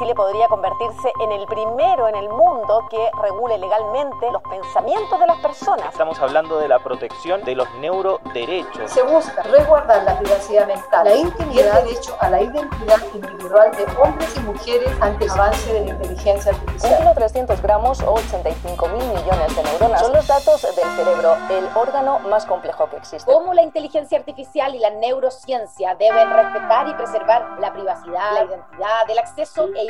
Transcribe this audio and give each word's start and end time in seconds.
Chile 0.00 0.14
podría 0.14 0.48
convertirse 0.48 1.12
en 1.20 1.30
el 1.30 1.46
primero 1.46 2.08
en 2.08 2.14
el 2.14 2.26
mundo 2.30 2.86
que 2.88 3.10
regule 3.20 3.58
legalmente 3.58 4.32
los 4.32 4.40
pensamientos 4.44 5.20
de 5.20 5.26
las 5.26 5.38
personas. 5.40 5.92
Estamos 5.92 6.18
hablando 6.20 6.56
de 6.56 6.68
la 6.68 6.78
protección 6.78 7.44
de 7.44 7.54
los 7.54 7.70
neuroderechos. 7.74 8.90
Se 8.90 9.02
busca 9.02 9.42
resguardar 9.42 10.02
la 10.04 10.18
privacidad 10.18 10.66
mental, 10.66 11.04
la 11.04 11.14
intimidad 11.14 11.52
y 11.52 11.58
el 11.58 11.84
derecho 11.84 12.16
a 12.18 12.30
la 12.30 12.40
identidad 12.40 12.96
individual 13.12 13.72
de 13.72 13.84
hombres 14.02 14.34
y 14.38 14.40
mujeres 14.40 14.90
ante 15.02 15.26
el 15.26 15.30
avance 15.32 15.70
de 15.70 15.80
la 15.84 15.90
inteligencia 15.90 16.52
artificial. 16.52 17.14
1.300 17.14 17.60
gramos 17.60 18.00
o 18.00 18.14
85 18.14 18.88
mil 18.88 19.04
millones 19.04 19.54
de 19.54 19.62
neuronas 19.64 20.00
son 20.00 20.14
los 20.14 20.26
datos 20.26 20.62
del 20.62 20.96
cerebro, 20.96 21.36
el 21.50 21.68
órgano 21.74 22.20
más 22.20 22.46
complejo 22.46 22.88
que 22.88 22.96
existe. 22.96 23.30
Cómo 23.30 23.52
la 23.52 23.60
inteligencia 23.60 24.16
artificial 24.16 24.74
y 24.74 24.78
la 24.78 24.88
neurociencia 24.88 25.94
deben 25.96 26.32
respetar 26.32 26.88
y 26.88 26.94
preservar 26.94 27.60
la 27.60 27.70
privacidad, 27.70 28.32
la 28.32 28.44
identidad, 28.44 29.10
el 29.10 29.18
acceso 29.18 29.68
e 29.76 29.89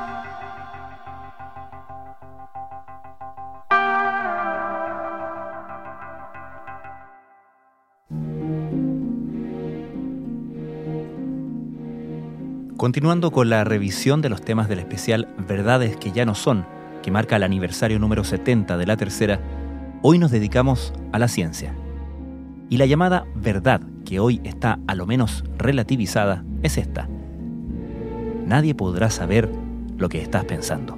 Continuando 12.81 13.29
con 13.29 13.47
la 13.51 13.63
revisión 13.63 14.23
de 14.23 14.29
los 14.29 14.41
temas 14.41 14.67
del 14.67 14.79
especial 14.79 15.27
Verdades 15.47 15.97
que 15.97 16.11
ya 16.11 16.25
no 16.25 16.33
son, 16.33 16.65
que 17.03 17.11
marca 17.11 17.35
el 17.35 17.43
aniversario 17.43 17.99
número 17.99 18.23
70 18.23 18.75
de 18.75 18.85
la 18.87 18.97
tercera, 18.97 19.39
hoy 20.01 20.17
nos 20.17 20.31
dedicamos 20.31 20.91
a 21.11 21.19
la 21.19 21.27
ciencia. 21.27 21.75
Y 22.71 22.77
la 22.77 22.87
llamada 22.87 23.27
verdad, 23.35 23.81
que 24.03 24.19
hoy 24.19 24.41
está 24.43 24.79
a 24.87 24.95
lo 24.95 25.05
menos 25.05 25.43
relativizada, 25.59 26.43
es 26.63 26.79
esta. 26.79 27.07
Nadie 28.47 28.73
podrá 28.73 29.11
saber 29.11 29.47
lo 29.99 30.09
que 30.09 30.19
estás 30.19 30.45
pensando. 30.45 30.97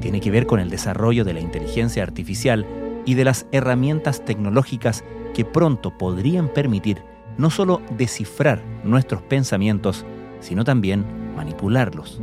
Tiene 0.00 0.20
que 0.20 0.32
ver 0.32 0.46
con 0.46 0.58
el 0.58 0.68
desarrollo 0.68 1.24
de 1.24 1.34
la 1.34 1.40
inteligencia 1.40 2.02
artificial 2.02 2.66
y 3.06 3.14
de 3.14 3.24
las 3.24 3.46
herramientas 3.52 4.24
tecnológicas 4.24 5.04
que 5.32 5.44
pronto 5.44 5.96
podrían 5.96 6.48
permitir 6.48 7.04
no 7.38 7.50
solo 7.50 7.80
descifrar 7.96 8.62
nuestros 8.84 9.22
pensamientos, 9.22 10.04
sino 10.40 10.64
también 10.64 11.04
manipularlos. 11.36 12.20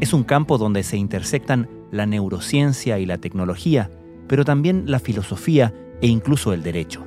Es 0.00 0.12
un 0.12 0.24
campo 0.24 0.58
donde 0.58 0.82
se 0.82 0.96
intersectan 0.96 1.68
la 1.90 2.06
neurociencia 2.06 2.98
y 2.98 3.06
la 3.06 3.18
tecnología, 3.18 3.90
pero 4.26 4.44
también 4.44 4.84
la 4.86 4.98
filosofía 4.98 5.74
e 6.00 6.08
incluso 6.08 6.52
el 6.52 6.62
derecho. 6.62 7.04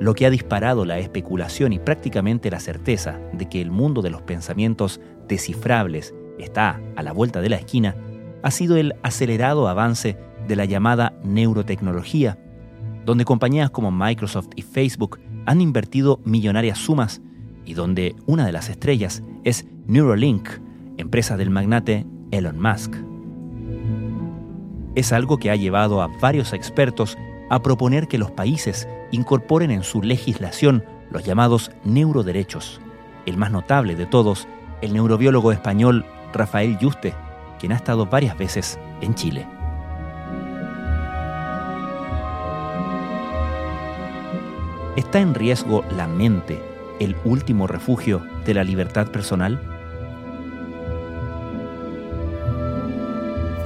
Lo 0.00 0.14
que 0.14 0.26
ha 0.26 0.30
disparado 0.30 0.84
la 0.84 0.98
especulación 0.98 1.72
y 1.72 1.78
prácticamente 1.78 2.50
la 2.50 2.60
certeza 2.60 3.18
de 3.32 3.48
que 3.48 3.60
el 3.60 3.70
mundo 3.70 4.02
de 4.02 4.10
los 4.10 4.22
pensamientos 4.22 5.00
descifrables 5.26 6.14
está 6.38 6.80
a 6.96 7.02
la 7.02 7.12
vuelta 7.12 7.40
de 7.40 7.48
la 7.48 7.56
esquina 7.56 7.96
ha 8.42 8.50
sido 8.50 8.76
el 8.76 8.94
acelerado 9.02 9.68
avance 9.68 10.16
de 10.46 10.56
la 10.56 10.64
llamada 10.64 11.14
neurotecnología, 11.24 12.38
donde 13.04 13.24
compañías 13.24 13.70
como 13.70 13.90
Microsoft 13.90 14.48
y 14.54 14.62
Facebook 14.62 15.18
han 15.46 15.60
invertido 15.60 16.20
millonarias 16.24 16.78
sumas 16.78 17.20
y 17.68 17.74
donde 17.74 18.16
una 18.24 18.46
de 18.46 18.52
las 18.52 18.70
estrellas 18.70 19.22
es 19.44 19.66
Neuralink, 19.86 20.48
empresa 20.96 21.36
del 21.36 21.50
magnate 21.50 22.06
Elon 22.30 22.58
Musk. 22.58 22.94
Es 24.94 25.12
algo 25.12 25.36
que 25.36 25.50
ha 25.50 25.56
llevado 25.56 26.00
a 26.00 26.06
varios 26.06 26.54
expertos 26.54 27.18
a 27.50 27.60
proponer 27.62 28.08
que 28.08 28.16
los 28.16 28.30
países 28.30 28.88
incorporen 29.12 29.70
en 29.70 29.82
su 29.82 30.02
legislación 30.02 30.82
los 31.10 31.24
llamados 31.24 31.70
neuroderechos. 31.84 32.80
El 33.26 33.36
más 33.36 33.50
notable 33.50 33.96
de 33.96 34.06
todos, 34.06 34.48
el 34.80 34.94
neurobiólogo 34.94 35.52
español 35.52 36.06
Rafael 36.32 36.78
Yuste, 36.78 37.12
quien 37.58 37.72
ha 37.72 37.76
estado 37.76 38.06
varias 38.06 38.38
veces 38.38 38.78
en 39.02 39.14
Chile. 39.14 39.46
¿Está 44.96 45.20
en 45.20 45.34
riesgo 45.34 45.84
la 45.94 46.08
mente, 46.08 46.67
el 47.00 47.16
último 47.24 47.66
refugio 47.66 48.22
de 48.44 48.54
la 48.54 48.64
libertad 48.64 49.08
personal? 49.08 49.60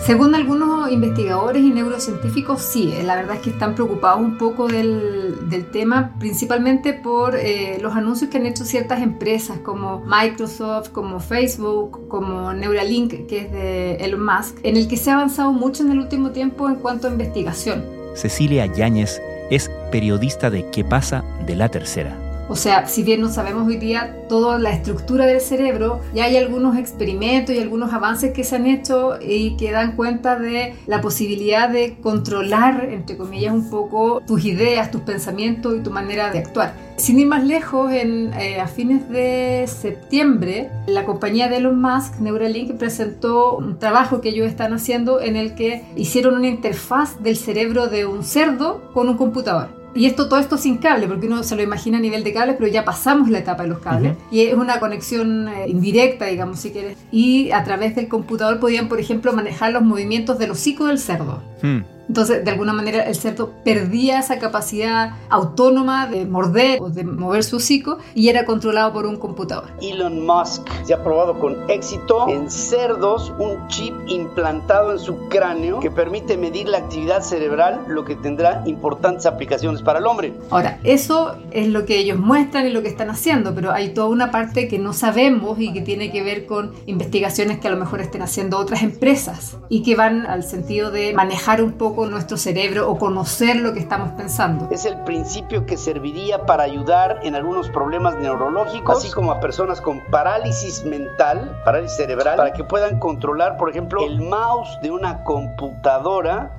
Según 0.05 0.35
algunos 0.35 0.91
investigadores 0.91 1.63
y 1.63 1.71
neurocientíficos, 1.71 2.61
sí, 2.61 2.93
eh, 2.93 3.05
la 3.05 3.15
verdad 3.15 3.37
es 3.37 3.43
que 3.43 3.51
están 3.51 3.77
preocupados 3.77 4.21
un 4.21 4.37
poco 4.37 4.67
del, 4.67 5.39
tema, 5.71 6.17
principalmente 6.19 6.93
por 6.93 7.37
eh, 7.37 7.79
los 7.81 7.95
anuncios 7.95 8.29
que 8.29 8.39
han 8.39 8.47
hecho 8.47 8.65
ciertas 8.65 9.01
empresas 9.01 9.59
como 9.59 10.01
Microsoft, 10.05 10.89
como 10.89 11.21
Facebook, 11.21 12.09
como 12.09 12.53
Neuralink, 12.53 13.27
que 13.29 13.39
es 13.39 13.53
de 13.53 13.95
Elon 13.97 14.25
Musk, 14.25 14.59
en 14.65 14.77
el 14.77 14.89
que 14.89 14.97
se 14.97 15.13
ha 15.13 15.15
avanzado 15.15 15.53
mucho 15.53 15.85
en 15.85 15.93
el 15.93 16.01
último 16.01 16.33
tiempo 16.33 16.69
en 16.69 16.77
cuanto 16.77 17.07
a 17.07 17.11
investigación. 17.13 17.85
Cecilia 18.15 18.67
Yáñez 18.67 19.23
es 19.51 19.71
periodista 19.93 20.51
de 20.51 20.69
¿Qué 20.71 20.83
pasa? 20.83 21.23
de 21.47 21.55
la 21.55 21.69
tercera. 21.69 22.32
O 22.53 22.55
sea, 22.55 22.87
si 22.87 23.03
bien 23.03 23.23
no 23.23 23.31
sabemos 23.31 23.67
hoy 23.67 23.79
día 23.79 24.15
toda 24.29 24.59
la 24.59 24.73
estructura 24.73 25.25
del 25.25 25.41
cerebro, 25.41 26.01
ya 26.15 26.25
hay 26.25 26.37
algunos 26.37 26.77
experimentos 26.77 27.55
y 27.55 27.59
algunos 27.59 27.95
avances 27.95 28.35
que 28.35 28.45
se 28.45 28.57
han 28.57 28.67
hecho 28.67 29.15
y 29.23 29.57
que 29.57 29.73
dan 29.73 29.97
cuenta 29.97 30.39
de 30.39 30.75
la 30.87 31.01
posibilidad 31.01 31.71
de 31.71 31.97
controlar, 32.03 32.91
entre 32.91 33.17
comillas, 33.17 33.55
un 33.55 33.71
poco 33.71 34.21
tus 34.27 34.45
ideas, 34.45 34.91
tus 34.91 35.01
pensamientos 35.01 35.75
y 35.79 35.81
tu 35.81 35.91
manera 35.91 36.31
de 36.31 36.41
actuar. 36.41 36.75
Sin 36.99 37.19
ir 37.21 37.27
más 37.27 37.43
lejos, 37.43 37.91
en, 37.91 38.35
eh, 38.35 38.61
a 38.61 38.69
fines 38.69 39.09
de 39.09 39.65
septiembre, 39.67 40.69
la 40.87 41.07
compañía 41.07 41.49
de 41.49 41.57
Elon 41.57 41.81
Musk, 41.81 42.19
Neuralink, 42.21 42.73
presentó 42.75 43.57
un 43.57 43.79
trabajo 43.79 44.21
que 44.21 44.29
ellos 44.29 44.47
están 44.47 44.75
haciendo 44.75 45.23
en 45.23 45.37
el 45.37 45.55
que 45.55 45.87
hicieron 45.97 46.35
una 46.35 46.49
interfaz 46.49 47.23
del 47.23 47.39
cerebro 47.39 47.87
de 47.87 48.05
un 48.05 48.23
cerdo 48.23 48.91
con 48.93 49.09
un 49.09 49.17
computador. 49.17 49.82
Y 49.95 50.07
esto, 50.07 50.29
todo 50.29 50.41
esto 50.41 50.57
sin 50.57 50.79
cable, 50.79 51.07
porque 51.07 51.27
uno 51.27 51.43
se 51.43 51.55
lo 51.57 51.63
imagina 51.63 51.99
a 51.99 52.01
nivel 52.01 52.25
de 52.25 52.33
cables, 52.33 52.57
pero 52.59 52.71
ya 52.71 52.85
pasamos 52.85 53.29
la 53.29 53.39
etapa 53.39 53.65
de 53.65 53.69
los 53.69 53.79
cables. 53.79 54.17
Y 54.31 54.41
es 54.41 54.55
una 54.55 54.81
conexión 54.81 55.49
eh, 55.49 55.69
indirecta, 55.69 56.27
digamos, 56.27 56.61
si 56.61 56.71
quieres. 56.71 56.97
Y 57.11 57.51
a 57.53 57.63
través 57.65 57.95
del 57.95 58.09
computador 58.09 58.59
podían, 58.59 58.89
por 58.89 59.01
ejemplo, 59.01 59.33
manejar 59.33 59.73
los 59.73 59.83
movimientos 59.83 60.39
del 60.39 60.53
hocico 60.53 60.87
del 60.87 60.99
cerdo. 60.99 61.43
Hmm. 61.63 61.81
Entonces, 62.09 62.45
de 62.45 62.51
alguna 62.51 62.73
manera, 62.73 63.03
el 63.05 63.15
cerdo 63.15 63.53
perdía 63.65 64.19
esa 64.19 64.39
capacidad 64.39 65.13
autónoma 65.29 66.07
de 66.07 66.27
morder 66.27 66.81
o 66.81 66.91
de 66.91 67.05
mover 67.05 67.45
su 67.45 67.57
hocico 67.57 67.99
y 68.15 68.29
era 68.29 68.45
controlado 68.45 68.93
por 68.93 69.07
un 69.07 69.17
computador. 69.17 69.65
Elon 69.81 70.25
Musk 70.27 70.69
se 70.85 70.95
ha 70.95 71.03
probado 71.03 71.39
con 71.39 71.71
éxito 71.71 72.29
en 72.29 72.51
cerdos 72.51 73.33
un 73.39 73.67
chip 73.69 73.95
implantado 74.09 74.93
en 74.93 74.99
su 74.99 75.29
cráneo 75.29 75.81
que 75.81 75.91
permite 75.91 76.37
medir 76.37 76.69
la 76.69 76.79
actividad 76.79 77.23
cerebral, 77.23 77.85
lo 77.89 78.05
que 78.05 78.17
tendrá 78.17 78.63
importantes 78.67 79.27
aplicaciones 79.27 79.83
para 79.83 79.99
el 79.99 80.07
hombre. 80.07 80.33
Ahora, 80.51 80.79
eso 80.85 81.37
es 81.51 81.69
lo 81.69 81.85
que 81.87 81.99
ellos 81.99 82.19
muestran 82.19 82.67
y 82.67 82.71
lo 82.71 82.83
que 82.83 82.89
están 82.89 83.11
haciendo, 83.11 83.55
pero 83.55 83.73
hay 83.73 83.95
toda 83.95 84.09
una 84.09 84.31
parte 84.31 84.69
que 84.69 84.79
no 84.79 84.93
sabemos 84.93 85.59
y 85.61 85.73
que 85.73 85.81
tiene 85.81 86.11
que 86.11 86.23
ver 86.23 86.47
con 86.47 86.73
investigaciones 86.87 87.59
que 87.59 87.69
a 87.69 87.71
lo 87.71 87.77
mejor 87.77 88.01
estén 88.01 88.23
haciendo 88.23 88.59
otras 88.59 88.83
empresas 88.83 89.57
y 89.69 89.83
que 89.83 89.97
van 89.97 90.27
al 90.27 90.43
sentido 90.43 90.91
de 90.91 91.13
manejar 91.15 91.63
un 91.63 91.73
poco 91.73 91.92
nuestro 92.11 92.37
cerebro 92.37 92.91
o 92.91 92.99
conocer 92.99 93.57
lo 93.57 93.73
que 93.73 93.81
estamos 93.81 94.13
pensando. 94.13 94.69
Es 94.71 94.85
el 94.85 95.03
principio 95.05 95.67
que 95.67 95.77
serviría 95.77 96.47
para 96.47 96.65
ayudar 96.65 97.21
en 97.23 97.35
algunos 97.35 97.69
problemas 97.69 98.17
neurológicos, 98.17 98.99
así 98.99 99.13
como 99.13 99.33
a 99.33 99.41
personas 99.41 99.81
con 99.81 100.01
parálisis 100.11 100.85
mental, 100.85 101.61
parálisis 101.65 101.97
cerebral, 101.97 102.37
para 102.37 102.53
que 102.53 102.65
puedan 102.65 102.99
controlar, 102.99 103.57
por 103.57 103.71
ejemplo, 103.71 104.05
el 104.05 104.21
mouse 104.21 104.79
de 104.83 104.91
una 104.91 105.23
computadora. 105.25 106.57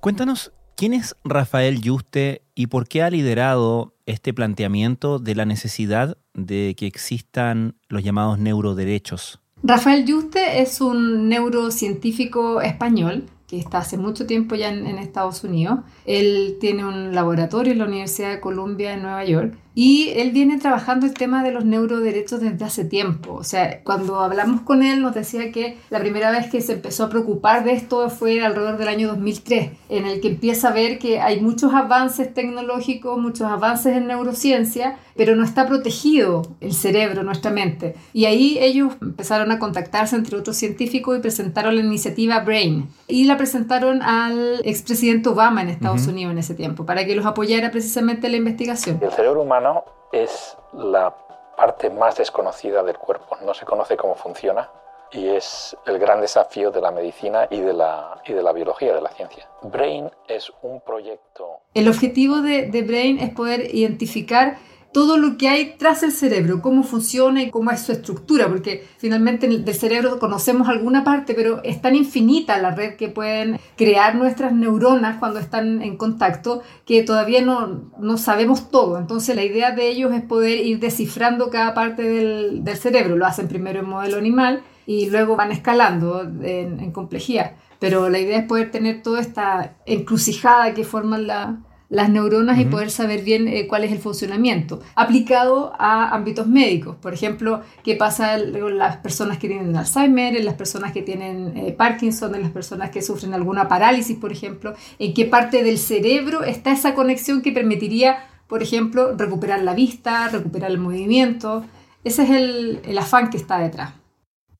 Cuéntanos, 0.00 0.52
¿quién 0.74 0.94
es 0.94 1.16
Rafael 1.24 1.80
Yuste 1.80 2.42
y 2.54 2.66
por 2.66 2.88
qué 2.88 3.02
ha 3.02 3.10
liderado 3.10 3.94
este 4.06 4.34
planteamiento 4.34 5.18
de 5.18 5.34
la 5.34 5.44
necesidad 5.44 6.18
de 6.34 6.74
que 6.76 6.86
existan 6.86 7.76
los 7.88 8.02
llamados 8.02 8.38
neuroderechos? 8.38 9.43
Rafael 9.66 10.04
Yuste 10.04 10.60
es 10.60 10.82
un 10.82 11.30
neurocientífico 11.30 12.60
español 12.60 13.24
que 13.46 13.58
está 13.58 13.78
hace 13.78 13.96
mucho 13.96 14.26
tiempo 14.26 14.56
ya 14.56 14.68
en, 14.68 14.86
Estados 14.98 15.42
Unidos. 15.42 15.78
Él 16.04 16.58
tiene 16.60 16.84
un 16.84 17.14
laboratorio 17.14 17.72
en 17.72 17.78
la 17.78 17.86
Universidad 17.86 18.30
de 18.30 18.40
Columbia 18.40 18.92
en 18.92 19.00
Nueva 19.00 19.24
York 19.24 19.54
Y 19.74 20.10
él 20.16 20.30
viene 20.30 20.58
trabajando 20.58 21.04
el 21.06 21.14
tema 21.14 21.42
de 21.42 21.50
los 21.50 21.64
neuroderechos 21.64 22.40
desde 22.40 22.64
hace 22.64 22.84
tiempo. 22.84 23.34
O 23.34 23.44
sea, 23.44 23.82
cuando 23.82 24.20
hablamos 24.20 24.60
con 24.60 24.82
él 24.84 25.02
nos 25.02 25.14
decía 25.14 25.50
que 25.50 25.78
la 25.90 25.98
primera 25.98 26.30
vez 26.30 26.48
que 26.48 26.60
se 26.60 26.74
empezó 26.74 27.04
a 27.04 27.08
preocupar 27.08 27.64
de 27.64 27.72
esto 27.72 28.08
fue 28.08 28.40
alrededor 28.40 28.78
del 28.78 28.88
año 28.88 29.08
2003, 29.08 29.70
en 29.88 30.06
el 30.06 30.20
que 30.20 30.28
empieza 30.28 30.68
a 30.68 30.72
ver 30.72 30.98
que 30.98 31.20
hay 31.20 31.40
muchos 31.40 31.74
avances 31.74 32.32
tecnológicos, 32.32 33.18
muchos 33.18 33.48
avances 33.48 33.96
en 33.96 34.06
neurociencia, 34.06 34.96
pero 35.16 35.34
no 35.34 35.44
está 35.44 35.66
protegido 35.66 36.42
el 36.60 36.72
cerebro, 36.72 37.24
nuestra 37.24 37.50
mente. 37.50 37.96
Y 38.12 38.26
ahí 38.26 38.58
ellos 38.60 38.94
empezaron 39.00 39.50
a 39.50 39.58
contactarse 39.58 40.14
entre 40.14 40.36
otros 40.36 40.56
científicos 40.56 41.16
y 41.16 41.20
presentaron 41.20 41.74
la 41.74 41.82
iniciativa 41.82 42.40
Brain. 42.40 42.88
Y 43.08 43.24
la 43.24 43.36
presentaron 43.36 44.02
al 44.02 44.60
expresidente 44.64 45.28
Obama 45.28 45.62
en 45.62 45.68
Estados 45.68 46.06
Unidos 46.06 46.32
en 46.32 46.38
ese 46.38 46.54
tiempo, 46.54 46.86
para 46.86 47.04
que 47.04 47.16
los 47.16 47.26
apoyara 47.26 47.70
precisamente 47.70 48.26
en 48.26 48.32
la 48.32 48.38
investigación. 48.38 48.98
El 49.02 49.10
cerebro 49.10 49.42
humano 49.42 49.63
es 50.12 50.56
la 50.72 51.14
parte 51.56 51.90
más 51.90 52.16
desconocida 52.16 52.82
del 52.82 52.98
cuerpo. 52.98 53.36
No 53.44 53.54
se 53.54 53.64
conoce 53.64 53.96
cómo 53.96 54.14
funciona 54.14 54.70
y 55.12 55.28
es 55.28 55.76
el 55.86 55.98
gran 55.98 56.20
desafío 56.20 56.70
de 56.70 56.80
la 56.80 56.90
medicina 56.90 57.46
y 57.50 57.60
de 57.60 57.72
la, 57.72 58.20
y 58.26 58.32
de 58.32 58.42
la 58.42 58.52
biología, 58.52 58.94
de 58.94 59.00
la 59.00 59.10
ciencia. 59.10 59.48
Brain 59.62 60.10
es 60.28 60.52
un 60.62 60.80
proyecto... 60.80 61.60
El 61.72 61.88
objetivo 61.88 62.40
de, 62.40 62.66
de 62.66 62.82
Brain 62.82 63.18
es 63.20 63.30
poder 63.30 63.74
identificar 63.74 64.56
todo 64.94 65.16
lo 65.16 65.36
que 65.36 65.48
hay 65.48 65.74
tras 65.76 66.04
el 66.04 66.12
cerebro, 66.12 66.62
cómo 66.62 66.84
funciona 66.84 67.42
y 67.42 67.50
cómo 67.50 67.72
es 67.72 67.80
su 67.80 67.90
estructura, 67.90 68.46
porque 68.46 68.86
finalmente 68.96 69.48
del 69.48 69.74
cerebro 69.74 70.20
conocemos 70.20 70.68
alguna 70.68 71.02
parte, 71.02 71.34
pero 71.34 71.60
es 71.64 71.82
tan 71.82 71.96
infinita 71.96 72.58
la 72.58 72.70
red 72.70 72.94
que 72.94 73.08
pueden 73.08 73.58
crear 73.76 74.14
nuestras 74.14 74.52
neuronas 74.52 75.18
cuando 75.18 75.40
están 75.40 75.82
en 75.82 75.96
contacto 75.96 76.62
que 76.86 77.02
todavía 77.02 77.42
no, 77.42 77.90
no 77.98 78.16
sabemos 78.18 78.70
todo. 78.70 78.96
Entonces 78.96 79.34
la 79.34 79.42
idea 79.42 79.72
de 79.72 79.88
ellos 79.88 80.12
es 80.14 80.22
poder 80.22 80.64
ir 80.64 80.78
descifrando 80.78 81.50
cada 81.50 81.74
parte 81.74 82.04
del, 82.04 82.62
cerebro. 82.76 83.16
Lo 83.16 83.26
hacen 83.26 83.48
primero 83.48 83.80
en 83.80 83.88
modelo 83.88 84.16
animal 84.16 84.62
y 84.86 85.10
luego 85.10 85.34
van 85.34 85.50
escalando 85.50 86.22
en, 86.22 86.78
en 86.78 86.92
complejidad. 86.92 87.56
Pero 87.80 88.08
la 88.10 88.20
idea 88.20 88.38
es 88.38 88.46
poder 88.46 88.70
tener 88.70 89.02
toda 89.02 89.20
esta 89.20 89.74
encrucijada 89.86 90.72
que 90.72 90.84
forman 90.84 91.26
la, 91.26 91.58
las 91.94 92.10
neuronas 92.10 92.58
y 92.58 92.64
poder 92.64 92.90
saber 92.90 93.22
bien 93.22 93.46
eh, 93.46 93.68
cuál 93.68 93.84
es 93.84 93.92
el 93.92 93.98
funcionamiento. 93.98 94.80
Aplicado 94.96 95.72
a 95.78 96.08
ámbitos 96.08 96.48
médicos, 96.48 96.96
por 96.96 97.14
ejemplo, 97.14 97.62
qué 97.84 97.94
pasa 97.94 98.34
en 98.34 98.78
las 98.78 98.96
personas 98.96 99.38
que 99.38 99.46
tienen 99.46 99.76
Alzheimer, 99.76 100.36
en 100.36 100.44
las 100.44 100.54
personas 100.54 100.92
que 100.92 101.02
tienen 101.02 101.56
eh, 101.56 101.72
Parkinson, 101.72 102.34
en 102.34 102.42
las 102.42 102.50
personas 102.50 102.90
que 102.90 103.00
sufren 103.00 103.32
alguna 103.32 103.68
parálisis, 103.68 104.18
por 104.18 104.32
ejemplo, 104.32 104.74
en 104.98 105.14
qué 105.14 105.24
parte 105.24 105.62
del 105.62 105.78
cerebro 105.78 106.42
está 106.42 106.72
esa 106.72 106.94
conexión 106.94 107.42
que 107.42 107.52
permitiría, 107.52 108.26
por 108.48 108.60
ejemplo, 108.60 109.16
recuperar 109.16 109.62
la 109.62 109.74
vista, 109.74 110.28
recuperar 110.28 110.72
el 110.72 110.78
movimiento. 110.78 111.64
Ese 112.02 112.24
es 112.24 112.30
el, 112.30 112.80
el 112.84 112.98
afán 112.98 113.30
que 113.30 113.36
está 113.36 113.58
detrás. 113.58 113.92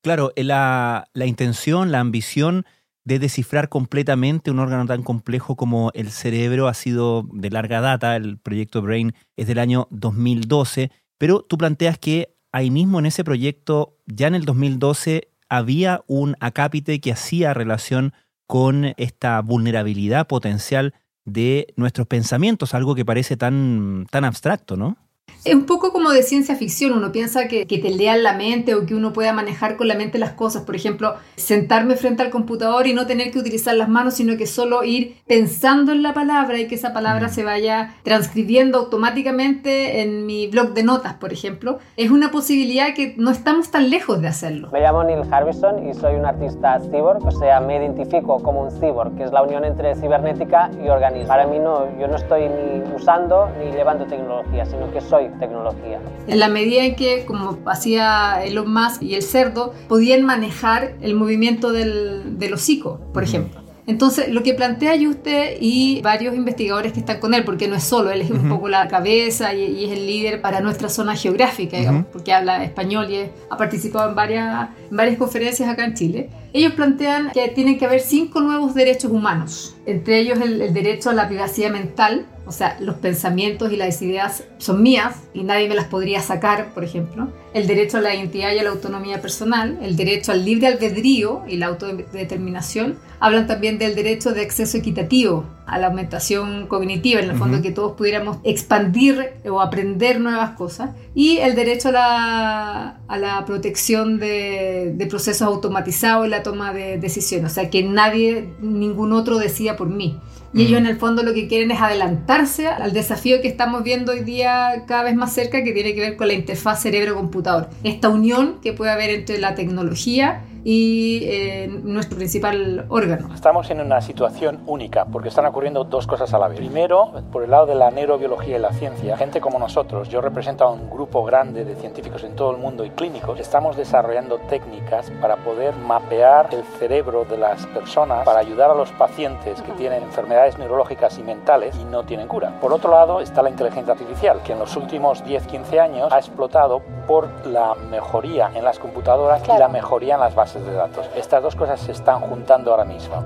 Claro, 0.03 0.33
la, 0.37 1.09
la 1.15 1.27
intención, 1.27 1.91
la 1.91 1.99
ambición 1.99 2.65
de 3.05 3.19
descifrar 3.19 3.69
completamente 3.69 4.51
un 4.51 4.59
órgano 4.59 4.87
tan 4.87 5.03
complejo 5.03 5.56
como 5.56 5.91
el 5.95 6.11
cerebro 6.11 6.69
ha 6.69 6.75
sido 6.75 7.29
de 7.33 7.51
larga 7.51 7.81
data, 7.81 8.17
el 8.17 8.39
proyecto 8.39 8.81
Brain 8.83 9.15
es 9.37 9.47
del 9.47 9.59
año 9.59 9.89
2012, 9.91 10.91
pero 11.19 11.43
tú 11.43 11.59
planteas 11.59 11.99
que 11.99 12.35
ahí 12.53 12.71
mismo 12.71 12.99
en 12.99 13.06
ese 13.06 13.25
proyecto, 13.25 13.99
ya 14.06 14.27
en 14.27 14.35
el 14.35 14.45
2012, 14.45 15.29
había 15.49 16.03
un 16.06 16.37
acápite 16.41 17.01
que 17.01 17.12
hacía 17.12 17.53
relación 17.53 18.15
con 18.47 18.95
esta 18.97 19.41
vulnerabilidad 19.41 20.27
potencial 20.27 20.95
de 21.25 21.73
nuestros 21.77 22.07
pensamientos, 22.07 22.75
algo 22.75 22.95
que 22.95 23.05
parece 23.05 23.37
tan, 23.37 24.07
tan 24.11 24.25
abstracto, 24.25 24.77
¿no? 24.77 24.97
Es 25.44 25.55
un 25.55 25.67
poco 25.67 25.93
como 25.93 26.11
de 26.11 26.23
ciencia 26.23 26.56
ficción, 26.56 26.93
uno 26.93 27.12
piensa 27.12 27.49
que, 27.49 27.67
que, 27.67 27.76
te 27.76 27.91
lean 27.91 28.23
la 28.23 28.32
mente 28.32 28.75
o 28.75 28.87
que 28.87 28.94
uno 28.94 29.12
pueda 29.12 29.35
manejar 29.35 29.76
con 29.76 29.88
la 29.88 29.94
mente 29.94 30.19
las 30.19 30.32
cosas, 30.32 30.62
por 30.62 30.75
ejemplo, 30.75 31.17
sentarme 31.37 31.96
frente 31.96 32.23
al 32.23 32.31
computador 32.31 32.87
y 32.87 32.94
no 32.94 33.06
tener 33.06 33.31
que 33.31 33.38
utilizar 33.38 33.75
las 33.76 33.91
manos, 33.91 34.14
sino 34.14 34.38
que 34.38 34.46
solo 34.46 34.85
ir 34.85 35.17
pensando 35.26 35.93
en 35.93 36.02
la 36.02 36.14
palabra 36.14 36.58
y 36.58 36.67
que 36.67 36.76
esa 36.76 36.94
palabra 36.94 37.29
se 37.29 37.44
vaya 37.44 37.94
transcribiendo 38.05 38.79
automáticamente 38.79 40.00
en 40.00 40.25
mi 40.25 40.46
blog 40.46 40.73
de 40.73 40.82
notas, 40.82 41.12
por 41.12 41.35
ejemplo, 41.35 41.79
es 41.99 42.11
una 42.11 42.31
posibilidad 42.31 42.94
que 42.94 43.14
no 43.19 43.31
estamos 43.31 43.70
tan 43.70 43.90
lejos 43.90 44.23
de 44.23 44.29
hacerlo. 44.29 44.70
Me 44.73 44.81
llamo 44.81 45.05
Neil 45.05 45.23
Harbison 45.31 45.87
y 45.87 45.93
soy 45.93 46.14
un 46.14 46.25
artista 46.25 46.81
cyborg, 46.81 47.23
o 47.23 47.31
sea, 47.31 47.61
me 47.61 47.76
identifico 47.76 48.43
como 48.43 48.62
un 48.62 48.70
cyborg, 48.70 49.14
que 49.17 49.25
es 49.25 49.32
la 49.32 49.43
unión 49.43 49.67
entre 49.67 49.94
cibernética 49.94 50.70
y 50.82 50.88
organismo. 50.88 51.29
Para 51.29 51.47
mí 51.47 51.58
no, 51.58 51.87
yo 52.00 52.08
no 52.08 52.17
estoy 52.17 52.49
ni 52.49 52.94
usando 52.94 53.50
ni 53.58 53.73
llevando 53.73 54.06
tecnología, 54.06 54.64
sino 54.64 54.90
que 54.90 55.02
soy 55.02 55.34
tecnología. 55.39 56.01
En 56.27 56.39
la 56.39 56.49
medida 56.49 56.85
en 56.85 56.97
que, 56.97 57.25
como 57.25 57.59
hacía 57.67 58.45
Elon 58.45 58.73
Musk 58.73 59.03
y 59.03 59.15
el 59.15 59.23
cerdo, 59.23 59.75
podían 59.89 60.25
manejar 60.25 60.95
el 61.01 61.15
movimiento 61.15 61.73
del, 61.73 62.39
del 62.39 62.55
hocico, 62.55 63.01
por 63.13 63.23
ejemplo. 63.23 63.65
Entonces, 63.87 64.31
lo 64.31 64.43
que 64.43 64.55
plantea 64.55 64.95
usted 65.09 65.59
y 65.61 66.01
varios 66.01 66.35
investigadores 66.35 66.93
que 66.93 67.01
están 67.01 67.21
con 67.21 67.35
él, 67.35 67.45
porque 67.45 67.69
no 67.69 67.75
es 67.75 67.85
solo, 67.85 68.11
él 68.11 68.23
es 68.23 68.31
un 68.31 68.49
poco 68.49 68.69
la 68.69 68.89
cabeza 68.89 69.53
y, 69.53 69.85
es 69.85 69.93
el 69.93 70.07
líder 70.07 70.41
para 70.41 70.61
nuestra 70.61 70.89
zona 70.89 71.15
geográfica, 71.17 71.77
digamos, 71.77 72.07
porque 72.07 72.33
habla 72.33 72.65
español 72.65 73.11
y 73.11 73.29
ha 73.51 73.57
participado 73.57 74.09
en 74.09 74.15
varias, 74.15 74.71
en 74.91 74.97
varias 74.97 75.19
conferencias 75.19 75.69
acá 75.69 75.85
en 75.85 75.95
Chile. 75.95 76.31
Ellos 76.55 76.73
plantean 76.73 77.31
que 77.35 77.49
tienen 77.49 77.79
que 77.79 77.85
haber 77.85 78.01
cinco 78.01 78.41
nuevos 78.41 78.75
derechos 78.75 79.11
humanos, 79.11 79.77
entre 79.85 80.19
ellos 80.19 80.41
el, 80.41 80.63
el 80.63 80.73
derecho 80.73 81.11
a 81.11 81.13
la 81.13 81.29
privacidad 81.29 81.71
mental, 81.71 82.27
o 82.46 82.52
sea, 82.52 82.76
los 82.81 82.96
pensamientos 82.96 83.73
y 83.73 83.76
las 83.76 84.02
ideas 84.02 84.44
son 84.58 84.82
mías 84.82 85.17
y 85.32 85.44
nadie 85.44 85.69
me 85.69 85.75
las 85.75 85.87
podría 85.87 86.20
sacar, 86.20 86.75
por 86.75 86.85
ejemplo. 86.85 87.29
El 87.55 87.67
derecho 87.67 87.99
a 87.99 88.00
la 88.00 88.14
identidad 88.14 88.52
y 88.52 88.58
a 88.58 88.62
la 88.62 88.70
autonomía 88.70 89.23
personal, 89.23 89.79
el 89.81 89.96
derecho 89.96 90.32
al 90.32 90.44
libre 90.44 90.67
albedrío 90.67 91.43
y 91.49 91.56
la 91.56 91.67
autodeterminación. 91.67 92.99
Hablan 93.20 93.46
también 93.46 93.79
del 93.79 93.94
derecho 93.94 94.32
de 94.32 94.43
acceso 94.43 94.76
equitativo 94.76 95.46
a 95.67 95.79
la 95.79 95.87
aumentación 95.87 96.67
cognitiva, 96.67 97.20
en 97.20 97.31
el 97.31 97.37
fondo 97.37 97.62
que 97.62 97.70
todos 97.70 97.93
pudiéramos 97.93 98.37
expandir 98.44 99.32
o 99.49 99.62
aprender 99.62 100.20
nuevas 100.20 100.50
cosas. 100.50 100.90
Y 101.14 101.38
el 101.38 101.55
derecho 101.55 101.88
a 101.88 101.93
la, 101.93 103.00
a 103.08 103.19
la 103.19 103.44
protección 103.47 104.19
de, 104.19 104.93
de 104.94 105.06
procesos 105.06 105.43
automatizados 105.43 106.26
y 106.26 106.31
la 106.31 106.43
toma 106.43 106.75
de 106.75 106.99
decisiones. 106.99 107.52
O 107.52 107.55
sea, 107.55 107.70
que 107.70 107.82
nadie, 107.82 108.52
ningún 108.61 109.12
otro 109.12 109.38
decida 109.38 109.76
por 109.76 109.88
mí. 109.88 110.20
Y 110.55 110.62
ellos 110.62 110.79
en 110.79 110.87
el 110.87 110.97
fondo 110.97 111.25
lo 111.25 111.35
que 111.35 111.49
quieren 111.49 111.73
es 111.73 111.81
adelantarse 111.81 112.69
al 112.69 112.93
desafío 112.93 113.43
que 113.43 113.49
estamos 113.49 113.83
viendo 113.83 114.12
hoy 114.12 114.21
día 114.21 114.85
cada 114.87 115.03
vez 115.03 115.17
más 115.17 115.33
cerca, 115.33 115.65
que 115.65 115.73
tiene 115.73 115.95
que 115.95 116.01
ver 116.01 116.17
con 116.17 116.29
la 116.29 116.35
interfaz 116.35 116.81
cerebro-computador. 116.83 117.71
Esta 117.83 118.09
unión 118.09 118.61
que 118.62 118.73
puede 118.73 118.93
haber 118.93 119.11
entre 119.11 119.39
la 119.39 119.56
tecnología 119.56 120.43
y 120.64 121.20
eh, 121.25 121.69
nuestro 121.69 122.16
principal 122.16 122.87
órgano. 122.88 123.32
Estamos 123.34 123.70
en 123.70 123.81
una 123.81 124.00
situación 124.00 124.61
única 124.66 125.05
porque 125.05 125.28
están 125.28 125.44
ocurriendo 125.44 125.84
dos 125.84 126.06
cosas 126.06 126.32
a 126.32 126.38
la 126.38 126.49
vez. 126.49 126.58
Primero, 126.58 127.12
por 127.31 127.44
el 127.44 127.50
lado 127.50 127.66
de 127.66 127.75
la 127.75 127.90
neurobiología 127.90 128.56
y 128.56 128.61
la 128.61 128.72
ciencia, 128.72 129.16
gente 129.19 129.40
como 129.40 129.58
nosotros, 129.58 130.08
yo 130.08 130.22
represento 130.22 130.64
a 130.64 130.70
un 130.70 130.88
grupo 130.88 131.22
grande 131.25 131.64
de 131.64 131.76
científicos 131.76 132.25
en 132.25 132.34
todo 132.34 132.50
el 132.50 132.56
mundo 132.56 132.84
y 132.84 132.90
clínicos, 132.90 133.38
estamos 133.38 133.76
desarrollando 133.76 134.38
técnicas 134.49 135.11
para 135.20 135.37
poder 135.37 135.76
mapear 135.76 136.49
el 136.52 136.64
cerebro 136.78 137.26
de 137.26 137.37
las 137.37 137.66
personas 137.66 138.25
para 138.25 138.40
ayudar 138.40 138.71
a 138.71 138.75
los 138.75 138.90
pacientes 138.92 139.61
que 139.61 139.73
tienen 139.73 140.02
enfermedades 140.02 140.59
neurológicas 140.59 141.18
y 141.18 141.23
mentales 141.23 141.76
y 141.76 141.85
no 141.85 142.04
tienen 142.04 142.26
cura. 142.26 142.59
Por 142.61 142.73
otro 142.73 142.90
lado 142.90 143.21
está 143.21 143.42
la 143.42 143.50
inteligencia 143.50 143.92
artificial, 143.92 144.40
que 144.42 144.52
en 144.52 144.59
los 144.61 144.75
últimos 144.76 145.23
10-15 145.25 145.78
años 145.78 146.12
ha 146.12 146.18
explotado 146.18 146.80
por 147.06 147.28
la 147.47 147.75
mejoría 147.75 148.50
en 148.54 148.64
las 148.64 148.78
computadoras 148.78 149.42
claro. 149.42 149.59
y 149.59 149.61
la 149.61 149.68
mejoría 149.68 150.14
en 150.14 150.21
las 150.21 150.35
bases 150.35 150.53
de 150.62 150.73
datos. 150.73 151.06
Estas 151.16 151.42
dos 151.42 151.56
cosas 151.56 151.80
se 151.80 151.92
están 151.92 152.20
juntando 152.20 152.70
ahora 152.70 152.84
mismo. 152.84 153.25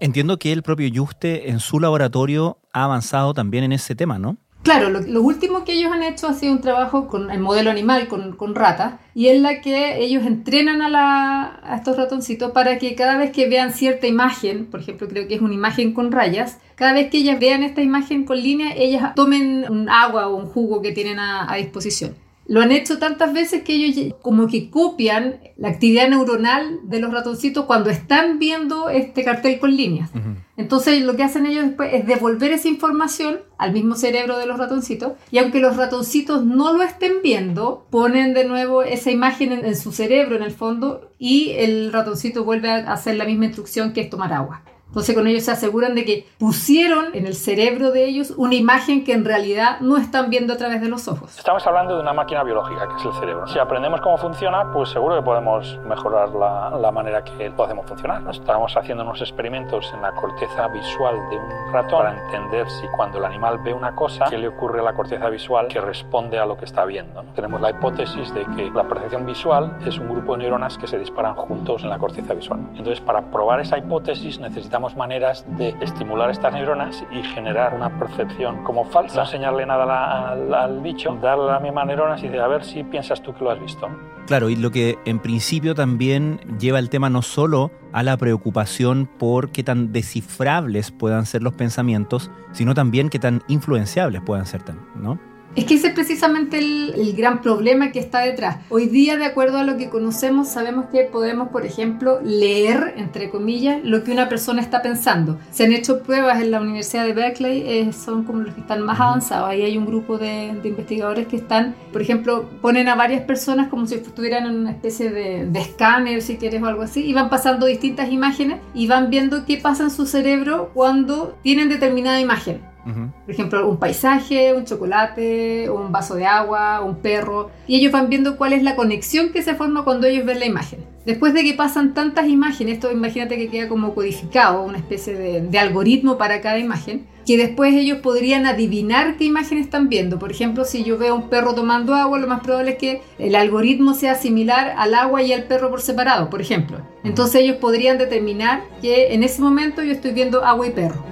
Entiendo 0.00 0.38
que 0.38 0.52
el 0.52 0.62
propio 0.62 0.88
Yuste 0.88 1.50
en 1.50 1.58
su 1.60 1.80
laboratorio 1.80 2.58
ha 2.72 2.84
avanzado 2.84 3.34
también 3.34 3.64
en 3.64 3.72
ese 3.72 3.94
tema, 3.94 4.18
¿no? 4.18 4.36
Claro, 4.62 4.90
lo, 4.90 5.00
lo, 5.00 5.22
último 5.22 5.64
que 5.64 5.72
ellos 5.72 5.90
han 5.90 6.02
hecho 6.02 6.26
ha 6.26 6.34
sido 6.34 6.52
un 6.52 6.60
trabajo 6.60 7.08
con 7.08 7.30
el 7.30 7.40
modelo 7.40 7.70
animal, 7.70 8.06
con, 8.06 8.36
con 8.36 8.54
ratas, 8.54 8.94
y 9.14 9.28
en 9.28 9.42
la 9.42 9.60
que 9.60 9.98
ellos 9.98 10.26
entrenan 10.26 10.82
a, 10.82 10.88
la, 10.88 11.60
a, 11.62 11.76
estos 11.76 11.96
ratoncitos 11.96 12.50
para 12.52 12.78
que 12.78 12.94
cada 12.94 13.16
vez 13.16 13.30
que 13.30 13.48
vean 13.48 13.72
cierta 13.72 14.06
imagen, 14.06 14.66
por 14.66 14.80
ejemplo, 14.80 15.08
creo 15.08 15.26
que 15.26 15.36
es 15.36 15.40
una 15.40 15.54
imagen 15.54 15.94
con 15.94 16.12
rayas, 16.12 16.58
cada 16.74 16.92
vez 16.92 17.08
que 17.10 17.18
ellas 17.18 17.40
vean 17.40 17.62
esta 17.62 17.82
imagen 17.82 18.24
con 18.24 18.36
línea, 18.36 18.74
ellas 18.76 19.14
tomen 19.14 19.64
un 19.70 19.88
agua 19.88 20.28
o 20.28 20.36
un 20.36 20.46
jugo 20.46 20.82
que 20.82 20.92
tienen 20.92 21.18
a, 21.18 21.50
a 21.50 21.56
disposición. 21.56 22.14
Lo 22.48 22.62
han 22.62 22.72
hecho 22.72 22.98
tantas 22.98 23.32
veces 23.34 23.62
que 23.62 23.74
ellos 23.74 24.14
como 24.22 24.48
que 24.48 24.70
copian 24.70 25.40
la 25.58 25.68
actividad 25.68 26.08
neuronal 26.08 26.80
de 26.84 26.98
los 26.98 27.12
ratoncitos 27.12 27.66
cuando 27.66 27.90
están 27.90 28.38
viendo 28.38 28.88
este 28.88 29.22
cartel 29.22 29.58
con 29.60 29.76
líneas. 29.76 30.10
Uh 30.14 30.18
-huh. 30.18 30.36
Entonces 30.56 31.04
lo 31.04 31.14
que 31.14 31.22
hacen 31.22 31.46
ellos 31.46 31.66
después 31.66 31.92
es 31.92 32.06
devolver 32.06 32.50
esa 32.52 32.68
información 32.68 33.40
al 33.58 33.72
mismo 33.72 33.94
cerebro 33.94 34.38
de 34.38 34.46
los 34.46 34.58
ratoncitos 34.58 35.12
y 35.30 35.38
aunque 35.38 35.60
los 35.60 35.76
ratoncitos 35.76 36.44
no 36.44 36.72
lo 36.72 36.82
estén 36.82 37.22
viendo, 37.22 37.86
ponen 37.90 38.34
de 38.34 38.44
nuevo 38.46 38.82
esa 38.82 39.10
imagen 39.10 39.52
en, 39.52 39.64
en 39.64 39.76
su 39.76 39.92
cerebro 39.92 40.34
en 40.34 40.42
el 40.42 40.50
fondo 40.50 41.12
y 41.18 41.50
el 41.50 41.92
ratoncito 41.92 42.44
vuelve 42.44 42.70
a 42.70 42.92
hacer 42.92 43.16
la 43.16 43.24
misma 43.26 43.44
instrucción 43.44 43.92
que 43.92 44.00
es 44.00 44.10
tomar 44.10 44.32
agua. 44.32 44.62
Entonces 44.88 45.14
con 45.14 45.26
ellos 45.26 45.44
se 45.44 45.52
aseguran 45.52 45.94
de 45.94 46.04
que 46.04 46.26
pusieron 46.38 47.14
en 47.14 47.26
el 47.26 47.34
cerebro 47.34 47.92
de 47.92 48.06
ellos 48.06 48.32
una 48.36 48.54
imagen 48.54 49.04
que 49.04 49.12
en 49.12 49.24
realidad 49.24 49.80
no 49.80 49.96
están 49.98 50.30
viendo 50.30 50.54
a 50.54 50.56
través 50.56 50.80
de 50.80 50.88
los 50.88 51.08
ojos. 51.08 51.36
Estamos 51.38 51.66
hablando 51.66 51.94
de 51.94 52.00
una 52.00 52.12
máquina 52.12 52.42
biológica 52.42 52.88
que 52.88 52.96
es 52.96 53.04
el 53.04 53.12
cerebro. 53.20 53.46
Si 53.46 53.58
aprendemos 53.58 54.00
cómo 54.00 54.16
funciona, 54.16 54.72
pues 54.72 54.88
seguro 54.88 55.16
que 55.16 55.22
podemos 55.22 55.78
mejorar 55.86 56.30
la, 56.30 56.70
la 56.70 56.90
manera 56.90 57.22
que 57.22 57.50
lo 57.50 57.64
hacemos 57.64 57.86
funcionar. 57.86 58.22
Estamos 58.30 58.74
haciendo 58.76 59.04
unos 59.04 59.20
experimentos 59.20 59.92
en 59.94 60.02
la 60.02 60.12
corteza 60.12 60.68
visual 60.68 61.16
de 61.30 61.36
un 61.36 61.72
ratón 61.72 61.98
para 61.98 62.24
entender 62.24 62.68
si 62.70 62.86
cuando 62.88 63.18
el 63.18 63.24
animal 63.24 63.58
ve 63.58 63.74
una 63.74 63.94
cosa, 63.94 64.26
qué 64.30 64.38
le 64.38 64.48
ocurre 64.48 64.80
a 64.80 64.84
la 64.84 64.94
corteza 64.94 65.28
visual 65.28 65.68
que 65.68 65.80
responde 65.80 66.38
a 66.38 66.46
lo 66.46 66.56
que 66.56 66.64
está 66.64 66.84
viendo. 66.84 67.24
Tenemos 67.34 67.60
la 67.60 67.70
hipótesis 67.70 68.32
de 68.32 68.44
que 68.56 68.70
la 68.70 68.84
percepción 68.84 69.26
visual 69.26 69.76
es 69.86 69.98
un 69.98 70.08
grupo 70.08 70.32
de 70.32 70.44
neuronas 70.44 70.78
que 70.78 70.86
se 70.86 70.98
disparan 70.98 71.34
juntos 71.34 71.82
en 71.82 71.90
la 71.90 71.98
corteza 71.98 72.34
visual. 72.34 72.60
Entonces, 72.70 73.00
para 73.00 73.22
probar 73.30 73.60
esa 73.60 73.76
hipótesis 73.76 74.38
necesitamos 74.38 74.77
maneras 74.96 75.44
de 75.56 75.74
estimular 75.80 76.30
estas 76.30 76.52
neuronas 76.52 77.04
y 77.10 77.22
generar 77.22 77.74
una 77.74 77.98
percepción 77.98 78.62
como 78.64 78.84
falsa. 78.84 79.16
No 79.16 79.22
enseñarle 79.22 79.66
nada 79.66 80.32
al, 80.32 80.54
al 80.54 80.80
bicho, 80.80 81.16
darle 81.20 81.46
las 81.46 81.62
mismas 81.62 81.86
neuronas 81.86 82.20
y 82.22 82.26
decir, 82.26 82.40
a 82.40 82.48
ver 82.48 82.64
si 82.64 82.84
piensas 82.84 83.22
tú 83.22 83.34
que 83.34 83.44
lo 83.44 83.50
has 83.50 83.60
visto. 83.60 83.88
Claro, 84.26 84.50
y 84.50 84.56
lo 84.56 84.70
que 84.70 84.98
en 85.06 85.20
principio 85.20 85.74
también 85.74 86.40
lleva 86.58 86.78
el 86.78 86.90
tema 86.90 87.08
no 87.08 87.22
solo 87.22 87.70
a 87.92 88.02
la 88.02 88.16
preocupación 88.16 89.08
por 89.18 89.50
qué 89.50 89.62
tan 89.62 89.92
descifrables 89.92 90.90
puedan 90.90 91.24
ser 91.24 91.42
los 91.42 91.54
pensamientos, 91.54 92.30
sino 92.52 92.74
también 92.74 93.08
qué 93.08 93.18
tan 93.18 93.42
influenciables 93.48 94.20
puedan 94.20 94.44
ser, 94.44 94.62
¿no? 94.94 95.18
Es 95.58 95.64
que 95.64 95.74
ese 95.74 95.88
es 95.88 95.92
precisamente 95.92 96.58
el, 96.58 96.94
el, 96.96 97.16
gran 97.16 97.42
problema 97.42 97.90
que 97.90 97.98
está 97.98 98.20
detrás. 98.20 98.58
Hoy 98.68 98.86
día, 98.86 99.16
de 99.16 99.24
acuerdo 99.24 99.58
a 99.58 99.64
lo 99.64 99.76
que 99.76 99.88
conocemos, 99.88 100.46
sabemos 100.46 100.84
que 100.92 101.00
podemos, 101.02 101.48
por 101.48 101.66
ejemplo, 101.66 102.20
leer, 102.22 102.94
entre 102.96 103.28
comillas, 103.28 103.80
lo 103.82 104.04
que 104.04 104.12
una 104.12 104.28
persona 104.28 104.62
está 104.62 104.82
pensando. 104.82 105.36
Se 105.50 105.64
han 105.64 105.72
hecho 105.72 106.04
pruebas 106.04 106.40
en 106.40 106.52
la 106.52 106.60
Universidad 106.60 107.04
de 107.04 107.12
Berkeley, 107.12 107.62
eh, 107.66 107.92
son 107.92 108.22
como 108.22 108.42
los 108.42 108.54
que 108.54 108.60
están 108.60 108.82
más 108.82 109.00
avanzados. 109.00 109.48
Ahí 109.48 109.62
hay 109.62 109.76
un 109.76 109.86
grupo 109.86 110.16
de, 110.16 110.56
de, 110.62 110.68
investigadores 110.68 111.26
que 111.26 111.34
están, 111.34 111.74
por 111.92 112.02
ejemplo, 112.02 112.48
ponen 112.62 112.88
a 112.88 112.94
varias 112.94 113.22
personas 113.22 113.66
como 113.66 113.88
si 113.88 113.96
estuvieran 113.96 114.46
en 114.46 114.60
una 114.60 114.70
especie 114.70 115.10
de, 115.10 115.44
de 115.44 115.58
escáner, 115.58 116.22
si 116.22 116.36
quieres, 116.36 116.62
o 116.62 116.66
algo 116.66 116.82
así, 116.82 117.04
y 117.04 117.12
van 117.14 117.30
pasando 117.30 117.66
distintas 117.66 118.12
imágenes 118.12 118.60
y 118.74 118.86
van 118.86 119.10
viendo 119.10 119.44
qué 119.44 119.56
pasa 119.56 119.82
en 119.82 119.90
su 119.90 120.06
cerebro 120.06 120.70
cuando 120.72 121.36
tienen 121.42 121.68
determinada 121.68 122.20
imagen. 122.20 122.60
Por 122.84 123.34
ejemplo, 123.34 123.68
un 123.68 123.76
paisaje, 123.76 124.54
un 124.54 124.64
chocolate, 124.64 125.68
un 125.68 125.92
vaso 125.92 126.14
de 126.14 126.24
agua, 126.24 126.80
un 126.80 126.96
perro. 126.96 127.50
Y 127.66 127.76
ellos 127.76 127.92
van 127.92 128.08
viendo 128.08 128.36
cuál 128.36 128.54
es 128.54 128.62
la 128.62 128.76
conexión 128.76 129.30
que 129.30 129.42
se 129.42 129.54
forma 129.54 129.84
cuando 129.84 130.06
ellos 130.06 130.24
ven 130.24 130.38
la 130.38 130.46
imagen. 130.46 130.80
Después 131.04 131.34
de 131.34 131.42
que 131.42 131.54
pasan 131.54 131.94
tantas 131.94 132.28
imágenes, 132.28 132.74
esto 132.74 132.90
imagínate 132.90 133.36
que 133.36 133.48
queda 133.48 133.68
como 133.68 133.94
codificado, 133.94 134.62
una 134.62 134.78
especie 134.78 135.14
de, 135.14 135.40
de 135.40 135.58
algoritmo 135.58 136.18
para 136.18 136.40
cada 136.40 136.58
imagen, 136.58 137.06
que 137.26 137.36
después 137.36 137.74
ellos 137.74 137.98
podrían 137.98 138.46
adivinar 138.46 139.16
qué 139.16 139.24
imagen 139.24 139.58
están 139.58 139.90
viendo. 139.90 140.18
Por 140.18 140.30
ejemplo, 140.30 140.64
si 140.64 140.82
yo 140.84 140.96
veo 140.96 141.14
un 141.14 141.28
perro 141.28 141.54
tomando 141.54 141.94
agua, 141.94 142.18
lo 142.18 142.26
más 142.26 142.40
probable 142.40 142.72
es 142.72 142.78
que 142.78 143.02
el 143.18 143.34
algoritmo 143.34 143.92
sea 143.92 144.14
similar 144.14 144.74
al 144.78 144.94
agua 144.94 145.22
y 145.22 145.34
al 145.34 145.44
perro 145.44 145.68
por 145.68 145.82
separado, 145.82 146.30
por 146.30 146.40
ejemplo. 146.40 146.78
Entonces 147.04 147.42
ellos 147.42 147.56
podrían 147.56 147.98
determinar 147.98 148.62
que 148.80 149.12
en 149.12 149.22
ese 149.22 149.42
momento 149.42 149.82
yo 149.82 149.92
estoy 149.92 150.12
viendo 150.12 150.44
agua 150.44 150.66
y 150.66 150.70
perro. 150.70 151.04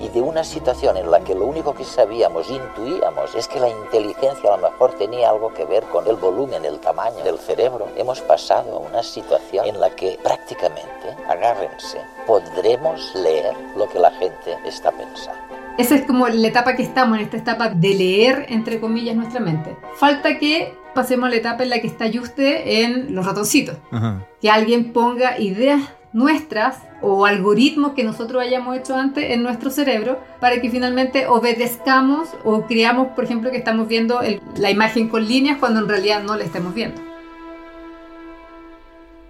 Y 0.00 0.08
de 0.08 0.20
una 0.20 0.44
situación 0.44 0.96
en 0.96 1.10
la 1.10 1.20
que 1.20 1.34
lo 1.34 1.46
único 1.46 1.74
que 1.74 1.84
sabíamos, 1.84 2.50
intuíamos, 2.50 3.34
es 3.34 3.48
que 3.48 3.60
la 3.60 3.68
inteligencia 3.68 4.52
a 4.52 4.56
lo 4.56 4.70
mejor 4.70 4.92
tenía 4.94 5.30
algo 5.30 5.52
que 5.52 5.64
ver 5.64 5.84
con 5.84 6.06
el 6.06 6.16
volumen, 6.16 6.64
el 6.64 6.78
tamaño 6.80 7.22
del 7.24 7.38
cerebro, 7.38 7.88
hemos 7.96 8.20
pasado 8.20 8.76
a 8.76 8.78
una 8.78 9.02
situación 9.02 9.66
en 9.66 9.80
la 9.80 9.90
que 9.90 10.18
prácticamente, 10.22 11.16
agárrense, 11.28 12.00
podremos 12.26 13.14
leer 13.14 13.54
lo 13.76 13.88
que 13.88 13.98
la 13.98 14.10
gente 14.12 14.56
está 14.64 14.90
pensando. 14.90 15.42
Esa 15.76 15.96
es 15.96 16.02
como 16.02 16.28
la 16.28 16.46
etapa 16.46 16.76
que 16.76 16.84
estamos, 16.84 17.18
en 17.18 17.24
esta 17.24 17.36
etapa 17.36 17.68
de 17.68 17.94
leer, 17.94 18.46
entre 18.48 18.80
comillas, 18.80 19.16
nuestra 19.16 19.40
mente. 19.40 19.76
Falta 19.96 20.38
que 20.38 20.72
pasemos 20.94 21.26
a 21.26 21.30
la 21.30 21.36
etapa 21.36 21.64
en 21.64 21.70
la 21.70 21.80
que 21.80 21.88
está 21.88 22.06
Juste 22.12 22.84
en 22.84 23.14
los 23.14 23.26
ratoncitos. 23.26 23.76
Ajá. 23.90 24.24
Que 24.40 24.50
alguien 24.50 24.92
ponga 24.92 25.38
ideas 25.40 25.80
nuestras 26.14 26.78
o 27.02 27.26
algoritmos 27.26 27.92
que 27.92 28.04
nosotros 28.04 28.40
hayamos 28.40 28.78
hecho 28.78 28.94
antes 28.94 29.32
en 29.32 29.42
nuestro 29.42 29.68
cerebro 29.68 30.18
para 30.40 30.60
que 30.60 30.70
finalmente 30.70 31.26
obedezcamos 31.26 32.28
o 32.44 32.66
creamos, 32.66 33.08
por 33.08 33.24
ejemplo, 33.24 33.50
que 33.50 33.58
estamos 33.58 33.88
viendo 33.88 34.22
el, 34.22 34.40
la 34.56 34.70
imagen 34.70 35.08
con 35.08 35.26
líneas 35.26 35.58
cuando 35.58 35.80
en 35.80 35.88
realidad 35.88 36.22
no 36.22 36.36
la 36.36 36.44
estemos 36.44 36.72
viendo. 36.72 37.02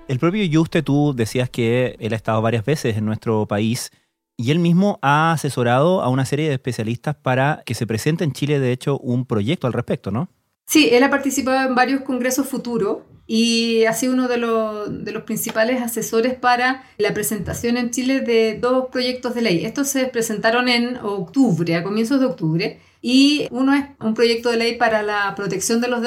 El 0.07 0.19
propio 0.19 0.45
Juste, 0.53 0.83
tú 0.83 1.15
decías 1.17 1.49
que 1.49 1.97
él 1.99 2.13
ha 2.13 2.17
estado 2.17 2.43
varias 2.43 2.67
veces 2.67 2.99
en 2.99 3.07
nuestro 3.07 3.47
país 3.47 3.91
y 4.37 4.51
él 4.51 4.59
mismo 4.59 4.99
ha 5.01 5.33
asesorado 5.33 6.03
a 6.03 6.11
una 6.11 6.27
serie 6.27 6.49
de 6.49 6.55
especialistas 6.55 7.17
para 7.17 7.63
que 7.65 7.75
se 7.75 7.87
presente 7.87 8.25
en 8.25 8.33
Chile, 8.33 8.61
de 8.61 8.73
hecho, 8.73 8.99
un 8.99 9.25
proyecto 9.25 9.67
al 9.67 9.73
respecto, 9.73 10.11
¿no? 10.11 10.29
Sí, 10.67 10.91
él 10.93 11.03
ha 11.03 11.11
participado 11.11 11.67
en 11.67 11.75
varios 11.75 12.03
congresos 12.03 12.47
futuros 12.47 12.99
y 13.27 13.85
ha 13.87 13.93
sido 13.95 14.13
uno 14.13 14.29
de 14.29 14.37
los, 14.37 15.05
de 15.05 15.13
los, 15.13 15.23
principales 15.23 15.81
asesores 15.81 16.35
para 16.35 16.85
la 16.99 17.15
presentación 17.15 17.77
en 17.77 17.91
Chile 17.91 18.21
de 18.21 18.59
dos 18.61 18.89
proyectos 18.93 19.35
de 19.35 19.43
ley. 19.43 19.65
Estos 19.65 19.89
se 19.89 20.07
presentaron 20.07 20.69
en 20.69 20.97
octubre, 20.99 21.75
a 21.75 21.83
comienzos 21.83 22.21
de 22.21 22.27
octubre, 22.27 22.81
y 23.01 23.49
uno 23.51 23.75
es 23.75 23.85
un 24.01 24.15
proyecto 24.15 24.51
de 24.51 24.57
ley 24.57 24.77
para 24.77 25.03
la 25.03 25.35
protección 25.35 25.81
de 25.81 25.89
los 25.89 26.01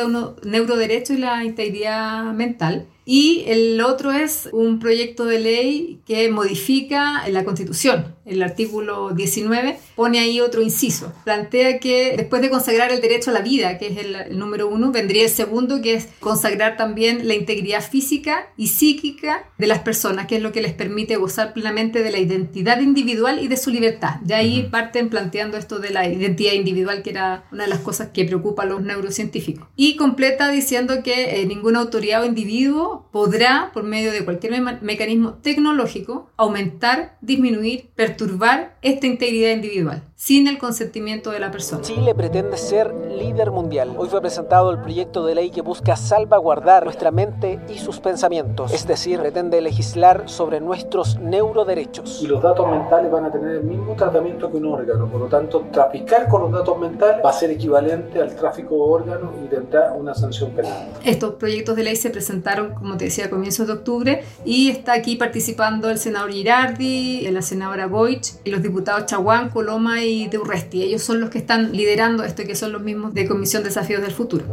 neuroderechos 0.43 1.17
y 1.17 1.19
la 1.19 1.43
integridad 1.43 2.33
mental. 2.33 2.87
Y 3.09 3.45
el 3.47 3.79
otro 3.79 4.11
es 4.11 4.49
un 4.51 4.79
proyecto 4.79 5.23
de 5.23 5.39
ley 5.39 6.01
que 6.05 6.29
modifica 6.29 7.25
la 7.29 7.45
Constitución. 7.45 8.17
El 8.25 8.43
artículo 8.43 9.11
19 9.11 9.79
pone 9.95 10.19
ahí 10.19 10.41
otro 10.41 10.61
inciso. 10.61 11.13
Plantea 11.23 11.79
que 11.79 12.15
después 12.17 12.41
de 12.41 12.49
consagrar 12.49 12.91
el 12.91 12.99
derecho 12.99 13.31
a 13.31 13.33
la 13.33 13.39
vida, 13.39 13.77
que 13.77 13.87
es 13.87 13.97
el, 13.99 14.13
el 14.13 14.37
número 14.37 14.67
uno, 14.67 14.91
vendría 14.91 15.23
el 15.23 15.29
segundo, 15.29 15.81
que 15.81 15.93
es 15.93 16.09
consagrar 16.19 16.75
también 16.75 17.29
la 17.29 17.33
integridad 17.33 17.81
física 17.81 18.49
y 18.57 18.67
psíquica 18.67 19.49
de 19.57 19.67
las 19.67 19.79
personas, 19.79 20.27
que 20.27 20.35
es 20.35 20.41
lo 20.41 20.51
que 20.51 20.59
les 20.59 20.73
permite 20.73 21.15
gozar 21.15 21.53
plenamente 21.53 22.03
de 22.03 22.11
la 22.11 22.19
identidad 22.19 22.81
individual 22.81 23.41
y 23.41 23.47
de 23.47 23.55
su 23.55 23.69
libertad. 23.69 24.15
De 24.19 24.33
ahí 24.33 24.67
parten 24.69 25.07
planteando 25.07 25.55
esto 25.55 25.79
de 25.79 25.91
la 25.91 26.05
identidad 26.09 26.51
individual, 26.51 27.03
que 27.03 27.11
era 27.11 27.45
una 27.53 27.63
de 27.63 27.69
las 27.69 27.79
cosas 27.79 28.09
que 28.13 28.25
preocupa 28.25 28.63
a 28.63 28.65
los 28.65 28.81
neurocientíficos. 28.81 29.65
Y 29.77 29.95
completa 29.95 30.51
diciendo 30.51 31.03
que 31.03 31.39
eh, 31.39 31.45
ninguna 31.45 31.79
autoridad 31.79 32.23
o 32.23 32.25
individuo 32.25 32.96
podrá, 33.11 33.71
por 33.73 33.83
medio 33.83 34.11
de 34.11 34.23
cualquier 34.23 34.61
me 34.61 34.79
mecanismo 34.81 35.33
tecnológico, 35.35 36.29
aumentar, 36.37 37.17
disminuir, 37.21 37.89
perturbar 37.95 38.77
esta 38.81 39.07
integridad 39.07 39.51
individual, 39.51 40.03
sin 40.17 40.47
el 40.47 40.57
consentimiento 40.57 41.29
de 41.29 41.39
la 41.39 41.51
persona. 41.51 41.83
Chile 41.83 42.15
pretende 42.15 42.57
ser 42.57 42.91
líder 42.91 43.51
mundial. 43.51 43.93
Hoy 43.97 44.09
fue 44.09 44.19
presentado 44.19 44.71
el 44.71 44.79
proyecto 44.79 45.23
de 45.23 45.35
ley 45.35 45.51
que 45.51 45.61
busca 45.61 45.95
salvaguardar 45.95 46.85
nuestra 46.85 47.11
mente 47.11 47.59
y 47.69 47.77
sus 47.77 47.99
pensamientos, 47.99 48.73
es 48.73 48.87
decir, 48.87 49.19
pretende 49.19 49.61
legislar 49.61 50.27
sobre 50.27 50.59
nuestros 50.59 51.19
neuroderechos. 51.19 52.23
Y 52.23 52.27
los 52.27 52.41
datos 52.41 52.67
mentales 52.67 53.11
van 53.11 53.25
a 53.25 53.31
tener 53.31 53.57
el 53.57 53.63
mismo 53.63 53.95
tratamiento 53.95 54.49
que 54.49 54.57
un 54.57 54.65
órgano, 54.65 55.07
por 55.07 55.21
lo 55.21 55.27
tanto, 55.27 55.67
traficar 55.71 56.27
con 56.27 56.41
los 56.41 56.51
datos 56.51 56.79
mentales 56.79 57.23
va 57.23 57.29
a 57.29 57.33
ser 57.33 57.51
equivalente 57.51 58.19
al 58.19 58.35
tráfico 58.35 58.73
de 58.73 58.81
órganos 58.81 59.35
y 59.45 59.47
tendrá 59.47 59.93
una 59.93 60.15
sanción 60.15 60.49
penal. 60.49 60.89
Estos 61.05 61.35
proyectos 61.35 61.75
de 61.75 61.83
ley 61.83 61.95
se 61.95 62.09
presentaron, 62.09 62.73
como 62.73 62.97
te 62.97 63.05
decía, 63.05 63.25
a 63.25 63.29
comienzos 63.29 63.67
de 63.67 63.73
octubre 63.73 64.23
y 64.43 64.69
está 64.69 64.93
aquí 64.93 65.15
participando 65.15 65.91
el 65.91 65.99
senador 65.99 66.31
Girardi, 66.31 67.29
la 67.29 67.43
senadora 67.43 67.85
Boich 67.85 68.33
y 68.43 68.49
los 68.49 68.63
diputados 68.63 69.05
Chaguán, 69.05 69.49
Coloma 69.49 70.01
y 70.01 70.06
de 70.07 70.37
Urresti. 70.37 70.83
Ellos 70.83 71.03
son 71.03 71.19
los 71.19 71.29
que 71.29 71.37
están 71.37 71.73
liderando 71.73 72.23
esto, 72.23 72.43
que 72.43 72.55
son 72.55 72.71
los 72.71 72.81
mismos 72.81 73.13
de 73.13 73.27
Comisión 73.27 73.63
Desafíos 73.63 74.01
del 74.01 74.11
Futuro. 74.11 74.45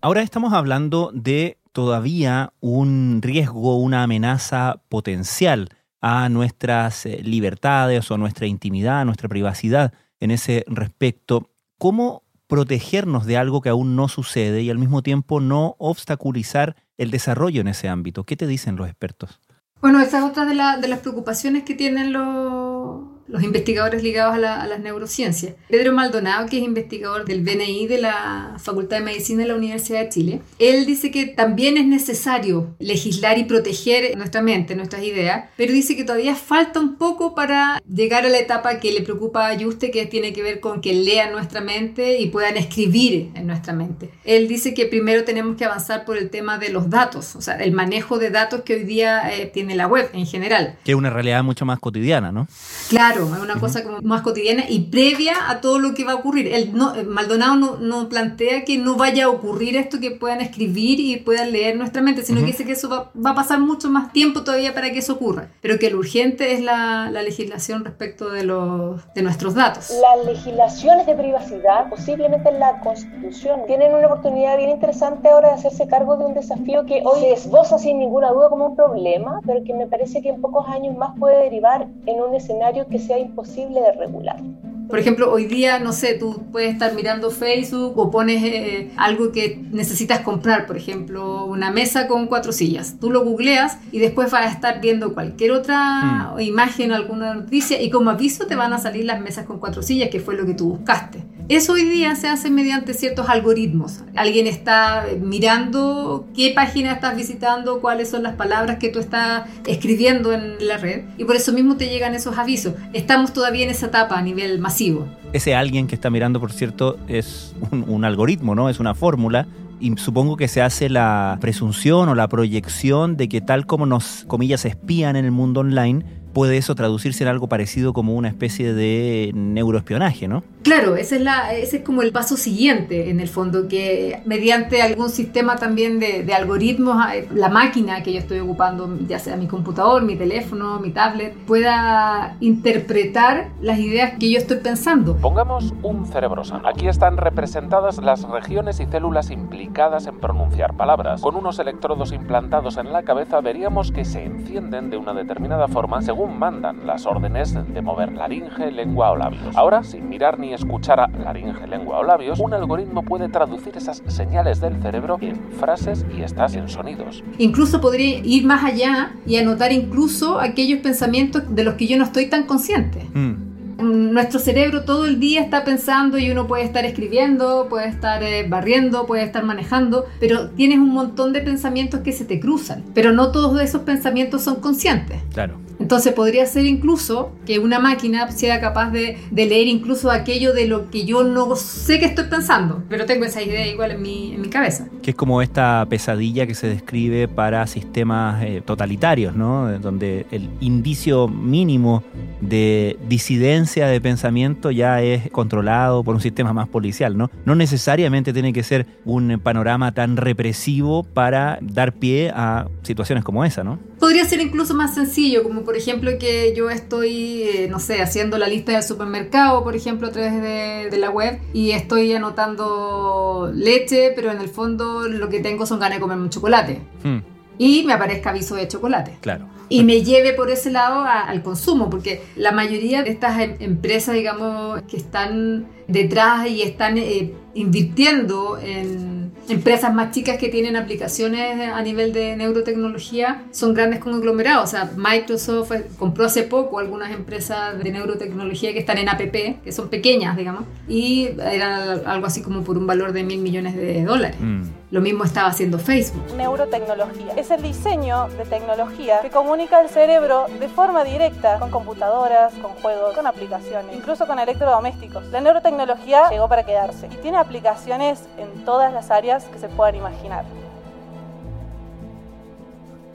Ahora 0.00 0.22
estamos 0.22 0.52
hablando 0.52 1.12
de 1.14 1.58
todavía 1.70 2.52
un 2.60 3.20
riesgo, 3.22 3.78
una 3.78 4.02
amenaza 4.02 4.82
potencial 4.88 5.68
a 6.00 6.28
nuestras 6.28 7.04
libertades 7.04 8.10
o 8.10 8.14
a 8.14 8.18
nuestra 8.18 8.46
intimidad, 8.46 9.00
a 9.00 9.04
nuestra 9.04 9.28
privacidad 9.28 9.92
en 10.18 10.32
ese 10.32 10.64
respecto. 10.66 11.50
¿Cómo 11.78 12.24
protegernos 12.48 13.26
de 13.26 13.36
algo 13.36 13.60
que 13.60 13.68
aún 13.68 13.94
no 13.94 14.08
sucede 14.08 14.62
y 14.62 14.70
al 14.70 14.78
mismo 14.78 15.02
tiempo 15.02 15.40
no 15.40 15.76
obstaculizar 15.78 16.74
el 16.98 17.12
desarrollo 17.12 17.60
en 17.60 17.68
ese 17.68 17.88
ámbito? 17.88 18.24
¿Qué 18.24 18.36
te 18.36 18.48
dicen 18.48 18.74
los 18.74 18.88
expertos? 18.88 19.40
Bueno, 19.80 20.00
esa 20.00 20.18
es 20.18 20.24
otra 20.24 20.46
de, 20.46 20.54
la, 20.54 20.78
de 20.78 20.88
las 20.88 20.98
preocupaciones 20.98 21.62
que 21.62 21.74
tienen 21.74 22.12
los, 22.12 23.11
los 23.28 23.42
investigadores 23.42 24.02
ligados 24.02 24.34
a, 24.34 24.38
las 24.38 24.80
neurociencias. 24.80 25.54
Pedro 25.68 25.92
Maldonado, 25.92 26.46
que 26.48 26.58
es 26.58 26.64
investigador 26.64 27.24
del 27.24 27.42
BNI 27.42 27.86
de 27.86 28.00
la 28.00 28.56
Facultad 28.58 28.98
de 28.98 29.04
Medicina 29.04 29.42
de 29.42 29.48
la 29.48 29.54
Universidad 29.54 30.00
de 30.00 30.08
Chile, 30.08 30.40
él 30.58 30.86
dice 30.86 31.10
que 31.10 31.26
también 31.26 31.76
es 31.76 31.86
necesario 31.86 32.74
legislar 32.78 33.38
y 33.38 33.44
proteger 33.44 34.16
nuestra 34.16 34.42
mente, 34.42 34.74
nuestras 34.74 35.02
ideas, 35.02 35.46
pero 35.56 35.72
dice 35.72 35.96
que 35.96 36.04
todavía 36.04 36.34
falta 36.34 36.80
un 36.80 36.96
poco 36.96 37.34
para 37.34 37.80
llegar 37.88 38.26
a 38.26 38.28
la 38.28 38.38
etapa 38.38 38.80
que 38.80 38.92
le 38.92 39.02
preocupa 39.02 39.48
a 39.48 39.54
Yuste, 39.54 39.90
que 39.90 40.06
tiene 40.06 40.32
que 40.32 40.42
ver 40.42 40.60
con 40.60 40.80
que 40.80 40.92
lean 40.92 41.32
nuestra 41.32 41.60
mente 41.60 42.20
y 42.20 42.28
puedan 42.28 42.56
escribir 42.56 43.30
en 43.34 43.46
nuestra 43.46 43.72
mente. 43.72 44.10
Él 44.24 44.48
dice 44.48 44.74
que 44.74 44.86
primero 44.86 45.24
tenemos 45.24 45.56
que 45.56 45.64
avanzar 45.64 46.04
por 46.04 46.16
el 46.16 46.30
tema 46.30 46.58
de 46.58 46.70
los 46.70 46.90
datos, 46.90 47.36
o 47.36 47.40
sea, 47.40 47.56
el 47.56 47.72
manejo 47.72 48.18
de 48.18 48.30
datos 48.30 48.62
que 48.62 48.74
hoy 48.74 48.84
día 48.84 49.32
eh, 49.34 49.46
tiene 49.46 49.74
la 49.74 49.86
web 49.86 50.10
en 50.12 50.26
general. 50.26 50.76
Que 50.84 50.92
es 50.92 50.98
una 50.98 51.10
realidad 51.10 51.42
mucho 51.42 51.64
más 51.64 51.78
cotidiana, 51.78 52.32
¿no? 52.32 52.48
Claro, 52.88 53.11
es 53.12 53.42
una 53.42 53.58
cosa 53.60 53.82
como 53.82 54.00
más 54.02 54.22
cotidiana 54.22 54.64
y 54.68 54.80
previa 54.80 55.50
a 55.50 55.60
todo 55.60 55.78
lo 55.78 55.94
que 55.94 56.04
va 56.04 56.12
a 56.12 56.16
ocurrir. 56.16 56.48
El, 56.48 56.74
no, 56.76 56.92
Maldonado 57.06 57.56
no, 57.56 57.76
no, 57.78 58.08
plantea 58.08 58.64
que 58.64 58.78
no 58.78 58.96
vaya 58.96 59.26
a 59.26 59.28
ocurrir 59.30 59.76
esto, 59.76 60.00
que 60.00 60.10
puedan 60.10 60.40
escribir 60.40 61.00
y 61.00 61.16
puedan 61.16 61.52
leer 61.52 61.76
nuestra 61.76 62.02
mente, 62.02 62.22
sino 62.22 62.40
que 62.40 62.46
dice 62.46 62.64
que 62.64 62.72
eso 62.72 62.88
va, 62.88 63.10
va, 63.14 63.30
a 63.30 63.34
pasar 63.34 63.60
mucho 63.60 63.88
más 63.88 64.12
tiempo 64.12 64.42
todavía 64.42 64.74
para 64.74 64.90
que 64.90 64.98
eso 64.98 65.14
ocurra, 65.14 65.48
pero 65.60 65.78
que 65.78 65.90
lo 65.90 65.98
urgente 65.98 66.52
es 66.52 66.60
la, 66.60 67.10
la 67.10 67.22
legislación 67.22 67.84
respecto 67.84 68.30
de, 68.30 68.44
los, 68.44 69.00
de 69.14 69.22
nuestros 69.22 69.54
datos. 69.54 69.90
Las 70.00 70.26
legislaciones 70.26 71.06
de 71.06 71.14
privacidad, 71.14 71.88
posiblemente 71.88 72.48
en 72.48 72.60
la 72.60 72.80
Constitución, 72.80 73.60
tienen 73.66 73.94
una 73.94 74.06
oportunidad 74.06 74.56
bien 74.56 74.70
interesante 74.70 75.28
ahora 75.28 75.48
de 75.48 75.54
hacerse 75.54 75.86
cargo 75.86 76.16
de 76.16 76.24
un 76.24 76.34
desafío 76.34 76.84
que 76.86 77.02
hoy 77.04 77.20
se 77.20 77.32
esboza 77.32 77.78
sin 77.78 77.98
ninguna 77.98 78.30
duda 78.30 78.48
como 78.48 78.66
un 78.66 78.76
problema, 78.76 79.40
pero 79.46 79.62
que 79.64 79.74
me 79.74 79.86
parece 79.86 80.22
que 80.22 80.30
en 80.30 80.40
pocos 80.40 80.66
años 80.68 80.96
más 80.96 81.18
puede 81.18 81.44
derivar 81.44 81.86
en 82.06 82.20
un 82.20 82.34
escenario 82.34 82.86
que 82.88 82.98
sea 83.06 83.18
imposible 83.18 83.80
de 83.80 83.92
regular. 83.92 84.40
Por 84.88 84.98
ejemplo, 84.98 85.32
hoy 85.32 85.46
día, 85.46 85.78
no 85.78 85.92
sé, 85.92 86.14
tú 86.14 86.44
puedes 86.52 86.72
estar 86.72 86.94
mirando 86.94 87.30
Facebook 87.30 87.98
o 87.98 88.10
pones 88.10 88.42
eh, 88.44 88.90
algo 88.98 89.32
que 89.32 89.58
necesitas 89.70 90.20
comprar, 90.20 90.66
por 90.66 90.76
ejemplo, 90.76 91.46
una 91.46 91.70
mesa 91.70 92.06
con 92.06 92.26
cuatro 92.26 92.52
sillas. 92.52 92.96
Tú 93.00 93.10
lo 93.10 93.24
googleas 93.24 93.78
y 93.90 94.00
después 94.00 94.30
vas 94.30 94.44
a 94.44 94.50
estar 94.50 94.82
viendo 94.82 95.14
cualquier 95.14 95.52
otra 95.52 96.34
mm. 96.36 96.40
imagen, 96.40 96.92
alguna 96.92 97.32
noticia 97.32 97.80
y 97.80 97.88
como 97.88 98.10
aviso 98.10 98.46
te 98.46 98.54
van 98.54 98.74
a 98.74 98.78
salir 98.78 99.06
las 99.06 99.20
mesas 99.22 99.46
con 99.46 99.60
cuatro 99.60 99.82
sillas, 99.82 100.10
que 100.10 100.20
fue 100.20 100.36
lo 100.36 100.44
que 100.44 100.52
tú 100.52 100.68
buscaste. 100.68 101.22
Eso 101.48 101.72
hoy 101.72 101.84
día 101.84 102.14
se 102.14 102.28
hace 102.28 102.50
mediante 102.50 102.94
ciertos 102.94 103.28
algoritmos. 103.28 104.00
Alguien 104.14 104.46
está 104.46 105.06
mirando 105.20 106.26
qué 106.34 106.52
página 106.54 106.92
estás 106.92 107.16
visitando, 107.16 107.80
cuáles 107.80 108.10
son 108.10 108.22
las 108.22 108.36
palabras 108.36 108.78
que 108.78 108.88
tú 108.88 109.00
estás 109.00 109.48
escribiendo 109.66 110.32
en 110.32 110.66
la 110.66 110.78
red 110.78 111.04
y 111.18 111.24
por 111.24 111.36
eso 111.36 111.52
mismo 111.52 111.76
te 111.76 111.88
llegan 111.88 112.14
esos 112.14 112.38
avisos. 112.38 112.74
Estamos 112.92 113.32
todavía 113.32 113.64
en 113.64 113.70
esa 113.70 113.86
etapa 113.86 114.16
a 114.18 114.22
nivel 114.22 114.60
masivo. 114.60 115.06
Ese 115.32 115.54
alguien 115.54 115.88
que 115.88 115.94
está 115.94 116.10
mirando, 116.10 116.40
por 116.40 116.52
cierto, 116.52 116.98
es 117.08 117.54
un, 117.70 118.04
algoritmo, 118.04 118.54
¿no? 118.54 118.68
Es 118.68 118.80
una 118.80 118.94
fórmula 118.94 119.46
y 119.80 119.96
supongo 119.96 120.36
que 120.36 120.46
se 120.46 120.62
hace 120.62 120.88
la 120.88 121.38
presunción 121.40 122.08
o 122.08 122.14
la 122.14 122.28
proyección 122.28 123.16
de 123.16 123.28
que 123.28 123.40
tal 123.40 123.66
como 123.66 123.84
nos, 123.84 124.24
comillas, 124.28 124.64
espían 124.64 125.16
en 125.16 125.24
el 125.24 125.32
mundo 125.32 125.60
online, 125.60 126.04
puede 126.32 126.56
eso 126.56 126.74
traducirse 126.74 127.24
en 127.24 127.28
algo 127.28 127.48
parecido 127.48 127.92
como 127.92 128.14
una 128.14 128.28
especie 128.28 128.72
de 128.74 129.30
neuroespionaje, 129.34 130.28
¿no? 130.28 130.42
Claro, 130.62 130.94
ese 130.96 131.16
es, 131.16 131.22
la, 131.22 131.52
ese 131.52 131.78
es 131.78 131.82
como 131.82 132.02
el 132.02 132.12
paso 132.12 132.36
siguiente, 132.36 133.10
en 133.10 133.18
el 133.18 133.28
fondo, 133.28 133.66
que 133.66 134.22
mediante 134.24 134.80
algún 134.80 135.10
sistema 135.10 135.56
también 135.56 135.98
de, 135.98 136.22
de, 136.22 136.34
algoritmos, 136.34 136.96
eh, 137.12 137.28
la 137.34 137.48
máquina 137.48 138.02
que 138.02 138.12
yo 138.12 138.20
estoy 138.20 138.38
ocupando, 138.38 138.96
ya 139.08 139.18
sea 139.18 139.36
mi 139.36 139.48
computador, 139.48 140.02
mi 140.02 140.14
teléfono, 140.14 140.78
mi 140.78 140.90
tablet, 140.90 141.34
pueda 141.46 142.36
interpretar 142.40 143.48
las 143.60 143.78
ideas 143.80 144.12
que 144.20 144.30
yo 144.30 144.38
estoy 144.38 144.58
pensando. 144.58 145.16
Pongamos 145.16 145.74
un 145.82 146.06
cerebro 146.06 146.44
sano. 146.44 146.68
Aquí 146.68 146.86
están 146.86 147.16
representadas 147.16 147.98
las 147.98 148.22
regiones 148.22 148.78
y 148.78 148.86
células 148.86 149.30
implicadas 149.30 150.06
en 150.06 150.20
pronunciar 150.20 150.76
palabras. 150.76 151.20
Con 151.22 151.34
unos 151.34 151.58
electrodos 151.58 152.12
implantados 152.12 152.76
en 152.76 152.92
la 152.92 153.02
cabeza 153.02 153.40
veríamos 153.40 153.90
que 153.90 154.04
se 154.04 154.24
encienden 154.24 154.90
de 154.90 154.96
una 154.96 155.12
determinada 155.12 155.66
forma 155.66 156.02
según 156.02 156.21
mandan 156.26 156.86
las 156.86 157.06
órdenes 157.06 157.54
de 157.54 157.82
mover 157.82 158.12
laringe, 158.12 158.70
lengua 158.70 159.10
o 159.12 159.16
labios. 159.16 159.56
Ahora, 159.56 159.82
sin 159.82 160.08
mirar 160.08 160.38
ni 160.38 160.52
escuchar 160.52 161.00
a 161.00 161.08
laringe, 161.08 161.66
lengua 161.66 161.98
o 161.98 162.02
labios, 162.02 162.40
un 162.40 162.54
algoritmo 162.54 163.02
puede 163.02 163.28
traducir 163.28 163.76
esas 163.76 164.02
señales 164.06 164.60
del 164.60 164.80
cerebro 164.82 165.18
en 165.20 165.36
frases 165.52 166.04
y 166.16 166.22
estas 166.22 166.54
en 166.54 166.68
sonidos. 166.68 167.22
Incluso 167.38 167.80
podría 167.80 168.18
ir 168.18 168.44
más 168.44 168.64
allá 168.64 169.12
y 169.26 169.36
anotar 169.36 169.72
incluso 169.72 170.40
aquellos 170.40 170.80
pensamientos 170.80 171.42
de 171.54 171.64
los 171.64 171.74
que 171.74 171.86
yo 171.86 171.96
no 171.96 172.04
estoy 172.04 172.26
tan 172.26 172.44
consciente. 172.44 173.06
Mm 173.14 173.52
nuestro 173.82 174.38
cerebro 174.38 174.84
todo 174.84 175.06
el 175.06 175.20
día 175.20 175.40
está 175.40 175.64
pensando 175.64 176.18
y 176.18 176.30
uno 176.30 176.46
puede 176.46 176.64
estar 176.64 176.84
escribiendo, 176.84 177.66
puede 177.68 177.88
estar 177.88 178.22
eh, 178.22 178.46
barriendo, 178.48 179.06
puede 179.06 179.24
estar 179.24 179.44
manejando, 179.44 180.06
pero 180.20 180.50
tienes 180.50 180.78
un 180.78 180.90
montón 180.90 181.32
de 181.32 181.40
pensamientos 181.40 182.00
que 182.00 182.12
se 182.12 182.24
te 182.24 182.40
cruzan, 182.40 182.84
pero 182.94 183.12
no 183.12 183.32
todos 183.32 183.60
esos 183.60 183.82
pensamientos 183.82 184.42
son 184.42 184.56
conscientes. 184.56 185.20
Claro. 185.32 185.56
Entonces 185.82 186.12
podría 186.12 186.46
ser 186.46 186.64
incluso 186.64 187.32
que 187.44 187.58
una 187.58 187.80
máquina 187.80 188.30
sea 188.30 188.60
capaz 188.60 188.90
de, 188.90 189.18
leer 189.32 189.66
incluso 189.66 190.12
aquello 190.12 190.52
de 190.52 190.68
lo 190.68 190.90
que 190.90 191.04
yo 191.04 191.24
no 191.24 191.56
sé 191.56 191.98
que 191.98 192.04
estoy 192.04 192.26
pensando, 192.26 192.84
pero 192.88 193.04
tengo 193.04 193.24
esa 193.24 193.42
idea 193.42 193.66
igual 193.66 193.90
en 193.90 194.00
mi, 194.00 194.32
en 194.32 194.42
mi 194.42 194.48
cabeza. 194.48 194.86
Que 195.02 195.10
es 195.10 195.16
como 195.16 195.42
esta 195.42 195.84
pesadilla 195.90 196.46
que 196.46 196.54
se 196.54 196.68
describe 196.68 197.26
para 197.26 197.66
sistemas 197.66 198.44
eh, 198.44 198.62
totalitarios, 198.64 199.34
¿no? 199.34 199.76
Donde 199.80 200.24
el 200.30 200.50
indicio 200.60 201.26
mínimo 201.26 202.04
de 202.40 202.96
disidencia 203.08 203.88
de 203.88 204.00
pensamiento 204.00 204.70
ya 204.70 205.02
es 205.02 205.30
controlado 205.32 206.04
por 206.04 206.14
un 206.14 206.20
sistema 206.20 206.52
más 206.52 206.68
policial, 206.68 207.18
¿no? 207.18 207.28
No 207.44 207.56
necesariamente 207.56 208.32
tiene 208.32 208.52
que 208.52 208.62
ser 208.62 208.86
un 209.04 209.40
panorama 209.42 209.90
tan 209.90 210.16
represivo 210.16 211.02
para 211.02 211.58
dar 211.60 211.92
pie 211.92 212.30
a 212.32 212.68
situaciones 212.82 213.24
como 213.24 213.44
esa, 213.44 213.64
¿no? 213.64 213.80
Podría 214.02 214.24
ser 214.24 214.40
incluso 214.40 214.74
más 214.74 214.96
sencillo, 214.96 215.44
como 215.44 215.62
por 215.62 215.76
ejemplo 215.76 216.10
que 216.18 216.52
yo 216.56 216.70
estoy, 216.70 217.44
eh, 217.44 217.68
no 217.70 217.78
sé, 217.78 218.02
haciendo 218.02 218.36
la 218.36 218.48
lista 218.48 218.72
del 218.72 218.82
supermercado, 218.82 219.62
por 219.62 219.76
ejemplo, 219.76 220.08
a 220.08 220.10
través 220.10 220.42
de, 220.90 220.98
la 220.98 221.08
web 221.08 221.38
y 221.52 221.70
estoy 221.70 222.12
anotando 222.12 223.52
leche, 223.54 224.10
pero 224.16 224.32
en 224.32 224.40
el 224.40 224.48
fondo 224.48 225.06
lo 225.06 225.28
que 225.28 225.38
tengo 225.38 225.66
son 225.66 225.78
ganas 225.78 225.98
de 225.98 226.00
comerme 226.00 226.24
un 226.24 226.30
chocolate. 226.30 226.80
Hmm. 227.04 227.18
Y 227.58 227.84
me 227.84 227.92
aparezca 227.92 228.30
aviso 228.30 228.56
de 228.56 228.66
chocolate. 228.66 229.18
Claro 229.20 229.46
y 229.72 229.84
me 229.84 230.02
lleve 230.02 230.34
por 230.34 230.50
ese 230.50 230.70
lado 230.70 231.02
al 231.02 231.42
consumo, 231.42 231.88
porque 231.88 232.22
la 232.36 232.52
mayoría 232.52 233.02
de 233.02 233.08
estas 233.08 233.40
em, 233.40 233.56
empresas, 233.60 234.14
digamos, 234.14 234.82
que 234.82 234.98
están 234.98 235.66
detrás 235.88 236.46
y 236.46 236.60
están 236.60 236.98
eh, 236.98 237.32
invirtiendo 237.54 238.58
en 238.58 239.11
empresas 239.48 239.92
más 239.92 240.12
chicas 240.12 240.38
que 240.38 240.48
tienen 240.48 240.76
aplicaciones 240.76 241.68
a 241.68 241.80
nivel 241.82 242.12
de 242.12 242.36
neurotecnología 242.36 243.42
son 243.50 243.74
grandes 243.74 244.00
conglomerados. 244.00 244.64
O 244.64 244.66
sea, 244.66 244.90
Microsoft 244.96 245.72
compró 245.98 246.26
hace 246.26 246.42
poco 246.42 246.78
algunas 246.78 247.10
empresas 247.12 247.78
de 247.82 247.90
neurotecnología 247.90 248.72
que 248.72 248.78
están 248.78 248.98
en 248.98 249.08
APP, 249.08 249.62
que 249.62 249.72
son 249.72 249.88
pequeñas, 249.88 250.36
digamos, 250.36 250.64
y 250.88 251.30
eran 251.38 252.02
algo 252.06 252.26
así 252.26 252.42
como 252.42 252.62
por 252.62 252.78
un 252.78 252.86
valor 252.86 253.12
de 253.12 253.24
mil 253.24 253.40
millones 253.40 253.76
de 253.76 254.04
dólares. 254.04 254.36
Mm. 254.40 254.81
Lo 254.92 255.00
mismo 255.00 255.24
estaba 255.24 255.48
haciendo 255.48 255.78
Facebook. 255.78 256.22
Neurotecnología 256.36 257.32
es 257.34 257.50
el 257.50 257.62
diseño 257.62 258.28
de 258.28 258.44
tecnología 258.44 259.20
que 259.22 259.30
comunica 259.30 259.80
el 259.80 259.88
cerebro 259.88 260.44
de 260.60 260.68
forma 260.68 261.02
directa 261.02 261.58
con 261.58 261.70
computadoras, 261.70 262.52
con 262.56 262.72
juegos, 262.72 263.16
con 263.16 263.26
aplicaciones, 263.26 263.96
incluso 263.96 264.26
con 264.26 264.38
electrodomésticos. 264.38 265.24
La 265.28 265.40
neurotecnología 265.40 266.28
llegó 266.28 266.46
para 266.46 266.66
quedarse 266.66 267.06
y 267.06 267.16
tiene 267.22 267.38
aplicaciones 267.38 268.28
en 268.36 268.66
todas 268.66 268.92
las 268.92 269.10
áreas 269.10 269.44
que 269.44 269.58
se 269.58 269.68
puedan 269.68 269.94
imaginar. 269.94 270.44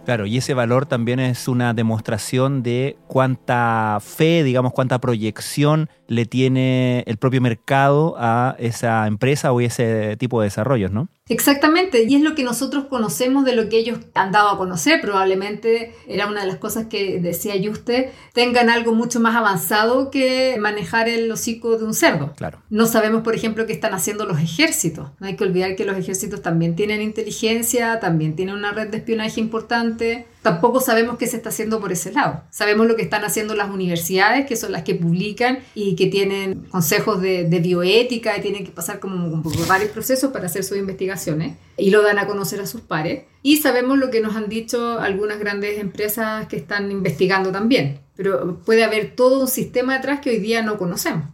Claro, 0.05 0.25
y 0.25 0.37
ese 0.37 0.55
valor 0.55 0.87
también 0.87 1.19
es 1.19 1.47
una 1.47 1.75
demostración 1.75 2.63
de 2.63 2.97
cuánta 3.05 3.99
fe, 4.01 4.41
digamos, 4.41 4.73
cuánta 4.73 4.97
proyección 4.97 5.91
le 6.07 6.25
tiene 6.25 7.03
el 7.05 7.17
propio 7.17 7.39
mercado 7.39 8.15
a 8.17 8.55
esa 8.57 9.05
empresa 9.05 9.51
o 9.51 9.61
ese 9.61 10.17
tipo 10.17 10.41
de 10.41 10.45
desarrollos, 10.45 10.91
¿no? 10.91 11.07
Exactamente, 11.29 12.03
y 12.03 12.15
es 12.15 12.21
lo 12.21 12.35
que 12.35 12.43
nosotros 12.43 12.85
conocemos 12.85 13.43
de 13.45 13.55
lo 13.55 13.69
que 13.69 13.77
ellos 13.77 13.99
han 14.13 14.31
dado 14.31 14.49
a 14.49 14.57
conocer. 14.57 15.01
Probablemente 15.01 15.93
era 16.07 16.27
una 16.27 16.41
de 16.41 16.47
las 16.47 16.57
cosas 16.57 16.87
que 16.87 17.19
decía 17.19 17.55
usted, 17.69 18.11
tengan 18.33 18.69
algo 18.69 18.93
mucho 18.93 19.19
más 19.19 19.35
avanzado 19.35 20.09
que 20.11 20.57
manejar 20.59 21.09
el 21.09 21.31
hocico 21.31 21.77
de 21.77 21.85
un 21.85 21.93
cerdo. 21.93 22.33
Claro. 22.37 22.59
No 22.69 22.85
sabemos, 22.85 23.23
por 23.23 23.35
ejemplo, 23.35 23.65
qué 23.65 23.73
están 23.73 23.93
haciendo 23.93 24.25
los 24.25 24.39
ejércitos. 24.39 25.09
No 25.19 25.27
hay 25.27 25.35
que 25.35 25.43
olvidar 25.43 25.75
que 25.75 25.85
los 25.85 25.97
ejércitos 25.97 26.41
también 26.41 26.75
tienen 26.75 27.01
inteligencia, 27.01 27.99
también 27.99 28.35
tienen 28.35 28.55
una 28.55 28.71
red 28.71 28.87
de 28.87 28.97
espionaje 28.97 29.39
importante 29.39 30.27
tampoco 30.47 30.79
sabemos 30.79 31.17
qué 31.17 31.27
se 31.27 31.35
está 31.35 31.49
haciendo 31.49 31.81
por 31.81 31.91
ese 31.91 32.13
lado. 32.13 32.41
Sabemos 32.51 32.87
lo 32.87 32.95
que 32.95 33.01
están 33.01 33.25
haciendo 33.25 33.53
las 33.53 33.69
universidades, 33.69 34.45
que 34.45 34.55
son 34.55 34.71
las 34.71 34.83
que 34.83 34.95
publican 34.95 35.59
y 35.75 35.97
que 35.97 36.07
tienen 36.07 36.63
consejos 36.69 37.21
de, 37.21 37.43
bioética 37.61 38.37
y 38.37 38.41
tienen 38.41 38.63
que 38.63 38.71
pasar 38.71 39.01
como, 39.01 39.41
varios 39.67 39.91
procesos 39.91 40.31
para 40.31 40.45
hacer 40.45 40.63
sus 40.63 40.77
investigaciones 40.77 41.57
y 41.75 41.89
lo 41.89 42.01
dan 42.01 42.17
a 42.17 42.27
conocer 42.27 42.61
a 42.61 42.65
sus 42.65 42.79
pares. 42.79 43.25
Y 43.43 43.57
sabemos 43.57 43.97
lo 43.97 44.09
que 44.09 44.21
nos 44.21 44.37
han 44.37 44.47
dicho 44.47 44.99
algunas 44.99 45.37
grandes 45.37 45.79
empresas 45.79 46.47
que 46.47 46.55
están 46.55 46.91
investigando 46.91 47.51
también, 47.51 47.99
pero 48.15 48.61
puede 48.65 48.85
haber 48.85 49.17
todo 49.17 49.41
un 49.41 49.47
sistema 49.49 49.95
detrás 49.95 50.21
que 50.21 50.29
hoy 50.29 50.37
día 50.37 50.61
no 50.61 50.77
conocemos. 50.77 51.25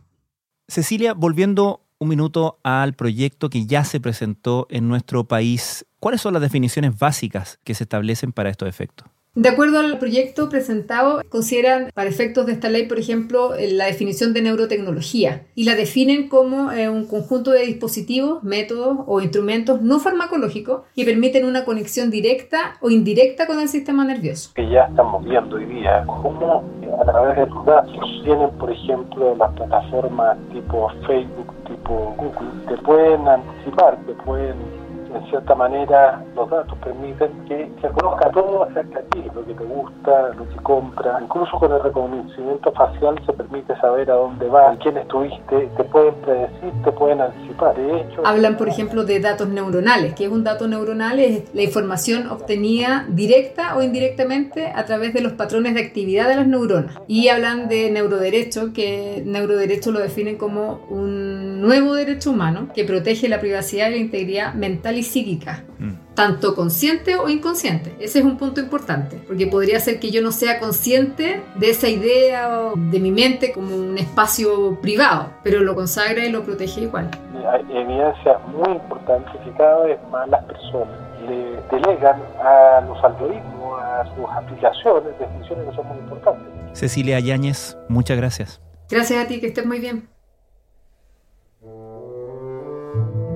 Cecilia, 0.67 1.13
volviendo 1.13 1.82
un 2.03 2.09
minuto 2.09 2.59
al 2.63 2.93
proyecto 2.93 3.49
que 3.49 3.65
ya 3.65 3.83
se 3.83 3.99
presentó 3.99 4.67
en 4.69 4.87
nuestro 4.87 5.23
país. 5.23 5.85
¿Cuáles 5.99 6.21
son 6.21 6.33
las 6.33 6.41
definiciones 6.41 6.97
básicas 6.99 7.59
que 7.63 7.73
se 7.73 7.85
establecen 7.85 8.31
para 8.31 8.49
estos 8.49 8.69
efectos? 8.69 9.07
De 9.35 9.49
acuerdo 9.49 9.79
al 9.79 9.97
proyecto 9.97 10.47
presentado, 10.47 11.23
consideran 11.27 11.89
para 11.95 12.07
efectos 12.07 12.45
de 12.45 12.51
esta 12.51 12.69
ley, 12.69 12.85
por 12.85 12.99
ejemplo, 12.99 13.53
la 13.71 13.85
definición 13.85 14.31
de 14.31 14.43
neurotecnología 14.43 15.47
y 15.55 15.63
la 15.63 15.73
definen 15.73 16.29
como 16.29 16.71
eh, 16.71 16.87
un 16.87 17.07
conjunto 17.07 17.49
de 17.49 17.65
dispositivos, 17.65 18.43
métodos 18.43 18.99
o 19.07 19.21
instrumentos 19.21 19.81
no 19.81 19.97
farmacológicos 19.97 20.83
que 20.95 21.03
permiten 21.03 21.45
una 21.45 21.65
conexión 21.65 22.11
directa 22.11 22.75
o 22.79 22.91
indirecta 22.91 23.47
con 23.47 23.59
el 23.59 23.69
sistema 23.69 24.05
nervioso. 24.05 24.51
Que 24.53 24.69
ya 24.69 24.83
estamos 24.83 25.25
viendo 25.25 25.55
hoy 25.55 25.65
día 25.65 26.03
cómo 26.05 26.63
a 27.01 27.03
través 27.03 27.35
de 27.35 27.47
los 27.47 27.65
datos 27.65 28.21
tienen, 28.23 28.51
por 28.59 28.71
ejemplo, 28.71 29.35
las 29.35 29.51
plataformas 29.53 30.37
tipo 30.51 30.91
Facebook, 31.07 31.51
tipo 31.65 32.13
Google, 32.17 32.67
te 32.67 32.77
pueden 32.83 33.27
anticipar, 33.27 33.97
te 34.05 34.13
pueden 34.13 34.82
en 35.15 35.29
cierta 35.29 35.55
manera 35.55 36.23
los 36.35 36.49
datos 36.49 36.77
permiten 36.79 37.31
que 37.47 37.69
se 37.81 37.87
conozca 37.89 38.29
todo 38.31 38.63
acerca 38.63 39.01
de 39.01 39.05
ti, 39.09 39.23
lo 39.33 39.45
que 39.45 39.53
te 39.53 39.63
gusta, 39.63 40.29
lo 40.37 40.49
que 40.49 40.55
compras. 40.57 41.21
Incluso 41.21 41.57
con 41.57 41.71
el 41.71 41.81
reconocimiento 41.81 42.71
facial 42.71 43.19
se 43.25 43.33
permite 43.33 43.75
saber 43.77 44.09
a 44.11 44.15
dónde 44.15 44.47
vas, 44.47 44.77
quién 44.81 44.97
estuviste, 44.97 45.69
te 45.77 45.83
pueden 45.85 46.15
predecir, 46.15 46.71
te 46.83 46.91
pueden 46.91 47.21
anticipar. 47.21 47.75
De 47.75 48.01
hecho, 48.01 48.21
hablan, 48.25 48.57
por 48.57 48.69
ejemplo, 48.69 49.03
de 49.03 49.19
datos 49.19 49.47
neuronales. 49.49 50.13
¿Qué 50.15 50.25
es 50.25 50.31
un 50.31 50.43
dato 50.43 50.67
neuronal? 50.67 51.19
Es 51.19 51.53
la 51.53 51.63
información 51.63 52.27
obtenida 52.29 53.05
directa 53.09 53.75
o 53.77 53.81
indirectamente 53.81 54.71
a 54.75 54.85
través 54.85 55.13
de 55.13 55.21
los 55.21 55.33
patrones 55.33 55.73
de 55.75 55.81
actividad 55.81 56.27
de 56.27 56.35
las 56.35 56.47
neuronas. 56.47 56.95
Y 57.07 57.29
hablan 57.29 57.69
de 57.69 57.91
neuroderecho, 57.91 58.73
que 58.73 59.23
neuroderecho 59.25 59.91
lo 59.91 59.99
definen 59.99 60.37
como 60.37 60.81
un 60.89 61.22
nuevo 61.63 61.95
derecho 61.95 62.31
humano 62.31 62.67
que 62.75 62.83
protege 62.83 63.29
la 63.29 63.39
privacidad 63.39 63.87
y 63.87 63.91
la 63.91 63.97
integridad 63.97 64.53
mental 64.53 64.97
y 64.97 65.03
psíquica, 65.03 65.63
mm. 65.79 66.13
tanto 66.13 66.55
consciente 66.55 67.15
o 67.15 67.29
inconsciente. 67.29 67.95
Ese 67.99 68.19
es 68.19 68.25
un 68.25 68.37
punto 68.37 68.59
importante, 68.59 69.17
porque 69.25 69.47
podría 69.47 69.79
ser 69.79 69.99
que 69.99 70.11
yo 70.11 70.21
no 70.21 70.31
sea 70.31 70.59
consciente 70.59 71.41
de 71.55 71.69
esa 71.69 71.87
idea 71.87 72.71
de 72.75 72.99
mi 72.99 73.11
mente 73.11 73.53
como 73.53 73.75
un 73.75 73.97
espacio 73.97 74.79
privado, 74.81 75.29
pero 75.43 75.61
lo 75.61 75.73
consagra 75.73 76.25
y 76.25 76.31
lo 76.31 76.43
protege 76.43 76.81
igual. 76.81 77.09
Hay 77.51 77.61
evidencia 77.77 78.37
muy 78.47 78.73
importante 78.73 79.31
que 79.43 79.51
cada 79.57 79.83
vez 79.83 79.99
más 80.11 80.27
las 80.29 80.43
personas 80.45 80.97
le 81.27 81.61
delegan 81.71 82.21
a 82.41 82.81
los 82.87 83.01
algoritmos, 83.03 83.81
a 83.81 84.03
sus 84.15 84.29
aplicaciones, 84.29 85.13
decisiones 85.17 85.69
que 85.69 85.75
son 85.75 85.87
muy 85.87 85.97
importantes. 85.99 86.43
Cecilia 86.73 87.19
Yáñez, 87.19 87.77
muchas 87.87 88.17
gracias. 88.17 88.61
Gracias 88.89 89.23
a 89.23 89.27
ti, 89.27 89.39
que 89.39 89.47
estés 89.47 89.65
muy 89.65 89.79
bien. 89.79 90.12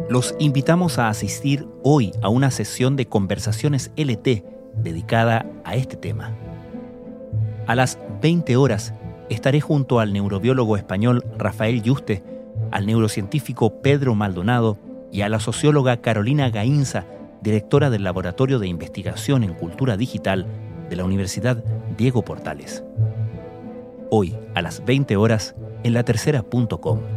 Los 0.09 0.35
invitamos 0.39 0.99
a 0.99 1.09
asistir 1.09 1.67
hoy 1.83 2.13
a 2.21 2.29
una 2.29 2.49
sesión 2.49 2.95
de 2.95 3.07
conversaciones 3.07 3.91
LT 3.97 4.43
dedicada 4.75 5.45
a 5.65 5.75
este 5.75 5.97
tema. 5.97 6.33
A 7.67 7.75
las 7.75 7.99
20 8.21 8.55
horas 8.55 8.93
estaré 9.29 9.59
junto 9.59 9.99
al 9.99 10.13
neurobiólogo 10.13 10.77
español 10.77 11.25
Rafael 11.37 11.81
Yuste, 11.81 12.23
al 12.71 12.85
neurocientífico 12.85 13.81
Pedro 13.81 14.15
Maldonado 14.15 14.77
y 15.11 15.21
a 15.21 15.29
la 15.29 15.41
socióloga 15.41 15.97
Carolina 15.97 16.49
Gainza, 16.51 17.05
directora 17.41 17.89
del 17.89 18.05
Laboratorio 18.05 18.59
de 18.59 18.67
Investigación 18.67 19.43
en 19.43 19.55
Cultura 19.55 19.97
Digital 19.97 20.47
de 20.89 20.95
la 20.95 21.03
Universidad 21.03 21.61
Diego 21.97 22.23
Portales. 22.23 22.81
Hoy, 24.09 24.37
a 24.55 24.61
las 24.61 24.85
20 24.85 25.17
horas, 25.17 25.53
en 25.83 25.93
la 25.93 26.03
tercera.com. 26.03 27.16